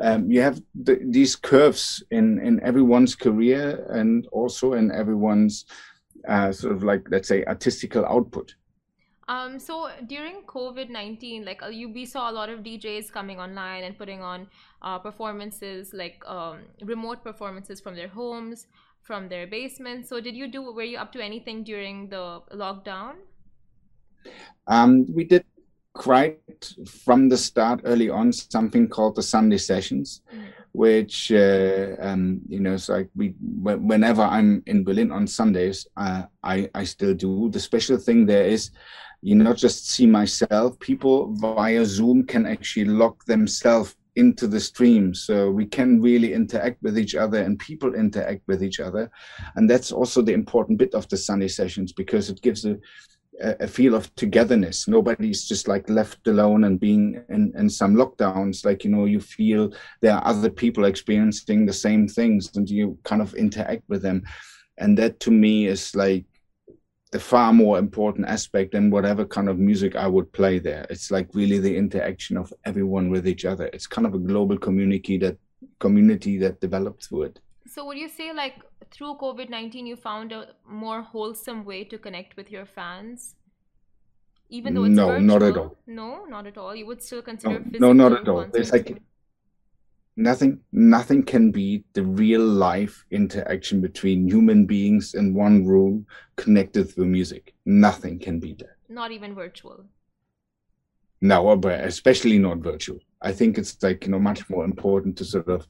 Um, 0.00 0.30
you 0.30 0.40
have 0.42 0.60
the, 0.86 1.00
these 1.16 1.34
curves 1.34 2.04
in, 2.12 2.38
in 2.38 2.62
everyone's 2.62 3.16
career 3.16 3.84
and 3.90 4.28
also 4.30 4.74
in 4.74 4.92
everyone's 4.92 5.64
uh, 6.28 6.52
sort 6.52 6.76
of 6.76 6.84
like, 6.84 7.02
let's 7.10 7.28
say, 7.28 7.44
artistical 7.44 8.04
output. 8.06 8.54
Um, 9.28 9.58
so 9.58 9.90
during 10.06 10.42
COVID 10.42 10.88
nineteen, 10.88 11.44
like 11.44 11.62
uh, 11.62 11.68
you, 11.68 11.88
we 11.88 12.06
saw 12.06 12.30
a 12.30 12.32
lot 12.32 12.48
of 12.48 12.60
DJs 12.60 13.10
coming 13.10 13.40
online 13.40 13.82
and 13.82 13.98
putting 13.98 14.22
on 14.22 14.46
uh, 14.82 14.98
performances, 14.98 15.92
like 15.92 16.22
um, 16.26 16.58
remote 16.82 17.24
performances 17.24 17.80
from 17.80 17.96
their 17.96 18.08
homes, 18.08 18.68
from 19.02 19.28
their 19.28 19.46
basements. 19.46 20.08
So 20.08 20.20
did 20.20 20.36
you 20.36 20.46
do? 20.46 20.72
Were 20.72 20.84
you 20.84 20.98
up 20.98 21.12
to 21.12 21.24
anything 21.24 21.64
during 21.64 22.08
the 22.08 22.40
lockdown? 22.54 23.14
Um, 24.68 25.06
we 25.12 25.24
did 25.24 25.44
quite 25.92 26.74
from 27.04 27.28
the 27.28 27.36
start 27.36 27.80
early 27.84 28.08
on 28.08 28.32
something 28.32 28.88
called 28.88 29.16
the 29.16 29.22
Sunday 29.22 29.58
sessions. 29.58 30.22
Mm 30.32 30.46
which 30.76 31.32
uh, 31.32 31.96
um, 32.00 32.38
you 32.48 32.60
know 32.60 32.74
it's 32.74 32.90
like 32.90 33.08
we 33.16 33.34
whenever 33.40 34.20
i'm 34.20 34.62
in 34.66 34.84
berlin 34.84 35.10
on 35.10 35.26
sundays 35.26 35.86
uh, 35.96 36.22
i 36.44 36.68
i 36.74 36.84
still 36.84 37.14
do 37.14 37.48
the 37.48 37.58
special 37.58 37.96
thing 37.96 38.26
there 38.26 38.44
is 38.44 38.70
you 39.26 39.34
not 39.34 39.56
just 39.56 39.90
see 39.90 40.06
myself 40.06 40.78
people 40.78 41.32
via 41.34 41.84
zoom 41.84 42.24
can 42.24 42.46
actually 42.46 42.84
lock 42.84 43.24
themselves 43.24 43.96
into 44.14 44.46
the 44.46 44.60
stream 44.60 45.12
so 45.12 45.50
we 45.50 45.66
can 45.66 46.00
really 46.00 46.32
interact 46.32 46.80
with 46.80 46.96
each 46.96 47.16
other 47.16 47.42
and 47.42 47.58
people 47.58 47.94
interact 47.94 48.40
with 48.46 48.62
each 48.62 48.78
other 48.78 49.10
and 49.56 49.68
that's 49.68 49.90
also 49.90 50.22
the 50.22 50.32
important 50.32 50.78
bit 50.78 50.94
of 50.94 51.08
the 51.08 51.16
sunday 51.16 51.48
sessions 51.48 51.92
because 51.92 52.30
it 52.30 52.40
gives 52.40 52.64
a 52.64 52.78
a 53.40 53.66
feel 53.66 53.94
of 53.94 54.14
togetherness. 54.14 54.88
Nobody's 54.88 55.46
just 55.46 55.68
like 55.68 55.90
left 55.90 56.26
alone 56.26 56.64
and 56.64 56.80
being 56.80 57.22
in, 57.28 57.52
in 57.54 57.68
some 57.68 57.94
lockdowns. 57.94 58.64
Like, 58.64 58.82
you 58.82 58.90
know, 58.90 59.04
you 59.04 59.20
feel 59.20 59.72
there 60.00 60.14
are 60.14 60.26
other 60.26 60.48
people 60.48 60.86
experiencing 60.86 61.66
the 61.66 61.72
same 61.72 62.08
things 62.08 62.56
and 62.56 62.68
you 62.68 62.98
kind 63.04 63.20
of 63.20 63.34
interact 63.34 63.82
with 63.88 64.00
them. 64.00 64.22
And 64.78 64.96
that 64.98 65.20
to 65.20 65.30
me 65.30 65.66
is 65.66 65.94
like 65.94 66.24
the 67.16 67.20
far 67.20 67.50
more 67.50 67.78
important 67.78 68.26
aspect 68.36 68.72
than 68.72 68.90
whatever 68.90 69.24
kind 69.24 69.48
of 69.48 69.56
music 69.58 69.96
I 69.96 70.06
would 70.06 70.28
play 70.38 70.58
there. 70.58 70.84
It's 70.90 71.10
like 71.10 71.28
really 71.40 71.58
the 71.66 71.74
interaction 71.74 72.36
of 72.36 72.52
everyone 72.70 73.06
with 73.14 73.26
each 73.32 73.46
other. 73.52 73.66
It's 73.72 73.86
kind 73.86 74.06
of 74.06 74.12
a 74.12 74.22
global 74.30 74.58
community 74.66 75.16
that 75.24 75.38
community 75.78 76.36
that 76.44 76.60
developed 76.60 77.06
through 77.06 77.22
it. 77.28 77.40
So 77.74 77.86
would 77.86 77.96
you 77.96 78.10
say 78.18 78.34
like 78.34 78.56
through 78.92 79.14
COVID 79.22 79.48
19, 79.48 79.86
you 79.86 79.96
found 79.96 80.32
a 80.32 80.40
more 80.84 81.00
wholesome 81.00 81.64
way 81.64 81.84
to 81.84 81.96
connect 81.96 82.36
with 82.36 82.50
your 82.50 82.66
fans? 82.66 83.34
Even 84.50 84.74
though 84.74 84.84
it's 84.84 85.00
no, 85.02 85.06
virtual? 85.06 85.26
not 85.32 85.42
at 85.42 85.56
all. 85.56 85.76
No, 85.86 86.26
not 86.26 86.46
at 86.46 86.58
all. 86.58 86.76
You 86.76 86.84
would 86.84 87.02
still 87.02 87.22
consider 87.22 87.60
no, 87.84 87.92
no 87.94 88.08
not 88.10 88.20
at 88.20 88.28
all. 88.28 88.44
It's 88.52 88.72
like 88.72 89.02
nothing. 90.16 90.60
Nothing 90.72 91.22
can 91.22 91.50
beat 91.50 91.84
the 91.92 92.02
real 92.02 92.44
life 92.44 93.04
interaction 93.10 93.80
between 93.80 94.28
human 94.28 94.66
beings 94.66 95.14
in 95.14 95.34
one 95.34 95.66
room, 95.66 96.06
connected 96.36 96.90
through 96.90 97.06
music. 97.06 97.54
Nothing 97.64 98.18
can 98.18 98.40
beat 98.40 98.58
that. 98.58 98.76
Not 98.88 99.12
even 99.12 99.34
virtual. 99.34 99.84
No, 101.20 101.48
uh, 101.48 101.56
but 101.56 101.80
especially 101.80 102.38
not 102.38 102.58
virtual. 102.58 102.98
I 103.22 103.32
think 103.32 103.58
it's 103.58 103.82
like 103.82 104.04
you 104.04 104.10
know 104.10 104.18
much 104.18 104.48
more 104.50 104.64
important 104.64 105.16
to 105.18 105.24
sort 105.24 105.48
of 105.48 105.66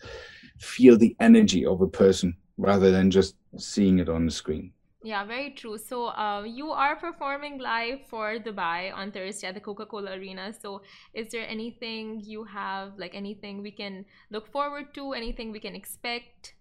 feel 0.59 0.99
the 0.99 1.17
energy 1.21 1.65
of 1.65 1.81
a 1.81 1.87
person 1.89 2.37
rather 2.57 2.91
than 2.91 3.11
just 3.11 3.37
seeing 3.57 3.99
it 3.99 4.09
on 4.09 4.27
the 4.27 4.33
screen. 4.33 4.73
Yeah, 5.07 5.25
very 5.25 5.51
true. 5.51 5.79
So, 5.79 6.07
uh, 6.07 6.43
you 6.43 6.73
are 6.73 6.97
performing 6.97 7.59
live 7.59 8.01
for 8.11 8.41
Dubai 8.41 8.93
on 8.93 9.13
Thursday 9.13 9.47
at 9.47 9.55
the 9.55 9.61
Coca 9.61 9.87
Cola 9.87 10.19
Arena. 10.19 10.53
So, 10.53 10.83
is 11.15 11.31
there 11.31 11.47
anything 11.47 12.23
you 12.25 12.43
have, 12.43 12.99
like 12.99 13.15
anything 13.15 13.63
we 13.63 13.71
can 13.71 14.05
look 14.33 14.51
forward 14.51 14.93
to, 14.95 15.13
anything 15.13 15.53
we 15.53 15.61
can 15.61 15.77
expect? 15.77 16.55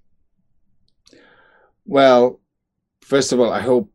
Well, 1.87 2.39
first 3.01 3.33
of 3.33 3.39
all, 3.39 3.51
I 3.51 3.61
hope 3.61 3.91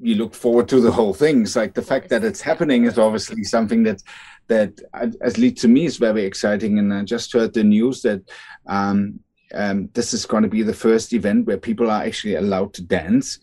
you 0.00 0.14
look 0.14 0.36
forward 0.36 0.68
to 0.68 0.80
the 0.80 0.92
whole 0.92 1.12
thing. 1.12 1.42
It's 1.42 1.56
like 1.56 1.74
the 1.74 1.82
fact 1.82 2.10
that 2.10 2.22
it's 2.22 2.40
happening 2.40 2.84
is 2.84 2.96
obviously 2.96 3.42
something 3.42 3.82
that 3.82 4.00
that 4.46 4.78
at 5.20 5.36
least 5.36 5.56
to 5.62 5.68
me 5.68 5.86
is 5.86 5.96
very 5.96 6.24
exciting. 6.24 6.78
And 6.78 6.94
I 6.94 7.02
just 7.02 7.32
heard 7.32 7.52
the 7.52 7.64
news 7.64 8.02
that 8.02 8.22
um, 8.68 9.18
um, 9.54 9.88
this 9.94 10.12
is 10.12 10.26
going 10.26 10.42
to 10.42 10.48
be 10.48 10.62
the 10.62 10.74
first 10.74 11.12
event 11.12 11.46
where 11.46 11.58
people 11.58 11.90
are 11.90 12.02
actually 12.02 12.34
allowed 12.34 12.74
to 12.74 12.82
dance. 12.82 13.38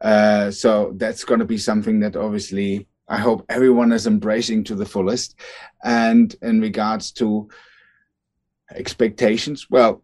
Uh, 0.00 0.50
so 0.50 0.92
that's 0.96 1.24
going 1.24 1.40
to 1.40 1.46
be 1.46 1.58
something 1.58 2.00
that 2.00 2.16
obviously 2.16 2.88
I 3.08 3.18
hope 3.18 3.44
everyone 3.48 3.92
is 3.92 4.06
embracing 4.06 4.64
to 4.64 4.74
the 4.74 4.86
fullest. 4.86 5.36
And 5.84 6.34
in 6.42 6.60
regards 6.60 7.12
to 7.12 7.48
expectations, 8.74 9.68
well, 9.70 10.02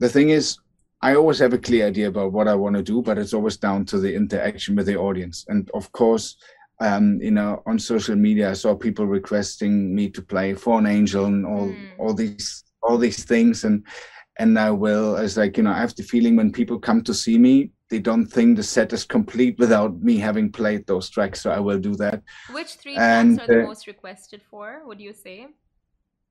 the 0.00 0.08
thing 0.08 0.30
is, 0.30 0.58
I 1.00 1.14
always 1.14 1.38
have 1.38 1.52
a 1.52 1.58
clear 1.58 1.86
idea 1.86 2.08
about 2.08 2.32
what 2.32 2.48
I 2.48 2.54
want 2.54 2.76
to 2.76 2.82
do, 2.82 3.02
but 3.02 3.18
it's 3.18 3.34
always 3.34 3.56
down 3.56 3.84
to 3.86 3.98
the 3.98 4.14
interaction 4.14 4.74
with 4.74 4.86
the 4.86 4.96
audience. 4.96 5.44
And 5.48 5.70
of 5.74 5.92
course, 5.92 6.36
um, 6.80 7.20
you 7.20 7.30
know, 7.30 7.62
on 7.66 7.78
social 7.78 8.16
media, 8.16 8.50
I 8.50 8.54
saw 8.54 8.74
people 8.74 9.06
requesting 9.06 9.94
me 9.94 10.08
to 10.10 10.22
play 10.22 10.54
for 10.54 10.78
an 10.78 10.86
angel 10.86 11.26
and 11.26 11.46
all 11.46 11.68
mm. 11.68 11.90
all 11.98 12.14
these 12.14 12.64
all 12.82 12.98
these 12.98 13.22
things, 13.24 13.64
and 13.64 13.86
and 14.38 14.58
I 14.58 14.70
will. 14.70 15.16
It's 15.16 15.36
like 15.36 15.56
you 15.56 15.62
know, 15.62 15.72
I 15.72 15.78
have 15.78 15.94
the 15.94 16.02
feeling 16.02 16.36
when 16.36 16.52
people 16.52 16.78
come 16.78 17.02
to 17.02 17.14
see 17.14 17.38
me, 17.38 17.70
they 17.90 17.98
don't 17.98 18.26
think 18.26 18.56
the 18.56 18.62
set 18.62 18.92
is 18.92 19.04
complete 19.04 19.58
without 19.58 20.02
me 20.02 20.16
having 20.16 20.50
played 20.50 20.86
those 20.86 21.08
tracks. 21.08 21.40
So 21.40 21.50
I 21.50 21.60
will 21.60 21.78
do 21.78 21.94
that. 21.96 22.22
Which 22.50 22.74
three 22.74 22.96
and, 22.96 23.36
tracks 23.36 23.50
are 23.50 23.54
the 23.54 23.62
uh, 23.62 23.66
most 23.66 23.86
requested 23.86 24.42
for? 24.50 24.82
Would 24.86 25.00
you 25.00 25.12
say? 25.12 25.48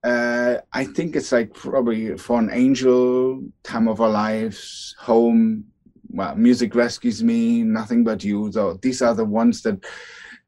Uh, 0.03 0.57
I 0.73 0.83
think 0.83 1.15
it's 1.15 1.31
like 1.31 1.53
probably 1.53 2.17
for 2.17 2.37
an 2.37 2.49
angel, 2.51 3.41
time 3.63 3.87
of 3.87 4.01
our 4.01 4.09
lives, 4.09 4.95
home. 4.99 5.65
Well, 6.09 6.35
music 6.35 6.75
rescues 6.75 7.23
me, 7.23 7.63
nothing 7.63 8.03
but 8.03 8.23
you. 8.23 8.51
So 8.51 8.77
these 8.81 9.01
are 9.01 9.15
the 9.15 9.25
ones 9.25 9.61
that 9.61 9.83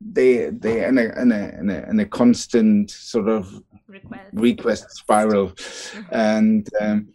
they 0.02 0.50
they 0.50 0.86
in 0.86 0.98
a 0.98 1.22
in 1.22 1.32
a 1.32 1.60
in 1.60 1.70
a, 1.70 1.90
in 1.90 2.00
a 2.00 2.06
constant 2.06 2.92
sort 2.92 3.30
of 3.30 3.62
request, 3.88 4.30
request 4.34 4.92
spiral, 4.92 5.48
mm-hmm. 5.50 6.02
and 6.12 6.70
um, 6.82 7.08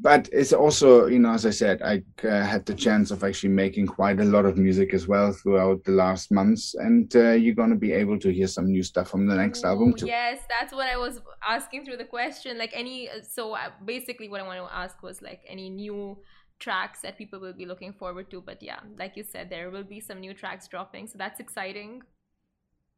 but 0.00 0.28
it's 0.32 0.52
also 0.52 1.06
you 1.06 1.18
know 1.18 1.32
as 1.32 1.46
i 1.46 1.50
said 1.50 1.80
i 1.82 2.02
uh, 2.26 2.44
had 2.44 2.64
the 2.66 2.74
chance 2.74 3.10
of 3.10 3.24
actually 3.24 3.48
making 3.48 3.86
quite 3.86 4.20
a 4.20 4.24
lot 4.24 4.44
of 4.44 4.58
music 4.58 4.92
as 4.92 5.08
well 5.08 5.32
throughout 5.32 5.82
the 5.84 5.92
last 5.92 6.30
months 6.30 6.74
and 6.74 7.16
uh, 7.16 7.30
you're 7.30 7.54
going 7.54 7.70
to 7.70 7.76
be 7.76 7.92
able 7.92 8.18
to 8.18 8.32
hear 8.32 8.46
some 8.46 8.66
new 8.66 8.82
stuff 8.82 9.08
from 9.08 9.26
the 9.26 9.34
next 9.34 9.64
Ooh, 9.64 9.68
album 9.68 9.94
too 9.94 10.06
yes 10.06 10.40
that's 10.48 10.72
what 10.72 10.86
i 10.88 10.96
was 10.96 11.20
asking 11.46 11.84
through 11.84 11.96
the 11.96 12.04
question 12.04 12.58
like 12.58 12.72
any 12.74 13.08
so 13.22 13.54
uh, 13.54 13.70
basically 13.84 14.28
what 14.28 14.40
i 14.40 14.46
want 14.46 14.58
to 14.58 14.76
ask 14.76 15.02
was 15.02 15.22
like 15.22 15.40
any 15.48 15.70
new 15.70 16.16
tracks 16.58 17.00
that 17.00 17.16
people 17.16 17.38
will 17.40 17.52
be 17.52 17.66
looking 17.66 17.92
forward 17.92 18.30
to 18.30 18.40
but 18.40 18.62
yeah 18.62 18.80
like 18.98 19.16
you 19.16 19.24
said 19.24 19.48
there 19.48 19.70
will 19.70 19.84
be 19.84 20.00
some 20.00 20.20
new 20.20 20.34
tracks 20.34 20.68
dropping 20.68 21.06
so 21.06 21.16
that's 21.16 21.40
exciting 21.40 22.02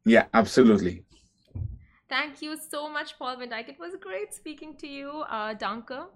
yeah 0.05 0.25
absolutely 0.33 1.03
Thank 2.09 2.41
you 2.41 2.57
so 2.57 2.89
much, 2.89 3.19
Paul 3.19 3.37
Van 3.37 3.51
Dyk. 3.51 3.69
It 3.69 3.79
was 3.79 3.95
great 4.01 4.33
speaking 4.33 4.75
to 4.77 4.87
you. 4.87 5.09
Uh, 5.29 5.53
danke. 5.53 6.09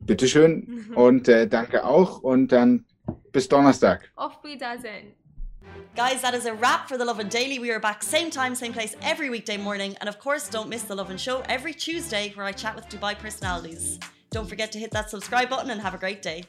Bitteschön 0.00 0.86
mhm. 0.88 0.96
und 0.96 1.28
äh, 1.28 1.46
danke 1.46 1.84
auch 1.84 2.22
und 2.22 2.48
dann 2.52 2.84
bis 3.32 3.48
Donnerstag. 3.48 4.10
Auf 4.16 4.42
Wiedersehen. 4.42 5.14
Guys, 5.94 6.22
that 6.22 6.34
is 6.34 6.46
a 6.46 6.54
wrap 6.54 6.88
for 6.88 6.96
the 6.96 7.04
Lovin 7.04 7.28
Daily. 7.28 7.58
We 7.58 7.70
are 7.70 7.80
back 7.80 8.02
same 8.02 8.30
time, 8.30 8.54
same 8.54 8.72
place 8.72 8.96
every 9.02 9.28
weekday 9.28 9.56
morning. 9.56 9.96
And 10.00 10.08
of 10.08 10.18
course, 10.18 10.48
don't 10.48 10.68
miss 10.68 10.82
the 10.84 10.94
Lovin 10.94 11.16
Show 11.16 11.42
every 11.48 11.74
Tuesday 11.74 12.32
where 12.34 12.46
I 12.46 12.52
chat 12.52 12.74
with 12.74 12.88
Dubai 12.88 13.18
personalities. 13.18 13.98
Don't 14.30 14.48
forget 14.48 14.72
to 14.72 14.78
hit 14.78 14.92
that 14.92 15.10
subscribe 15.10 15.48
button 15.50 15.70
and 15.70 15.80
have 15.80 15.94
a 15.94 15.98
great 15.98 16.22
day. 16.22 16.44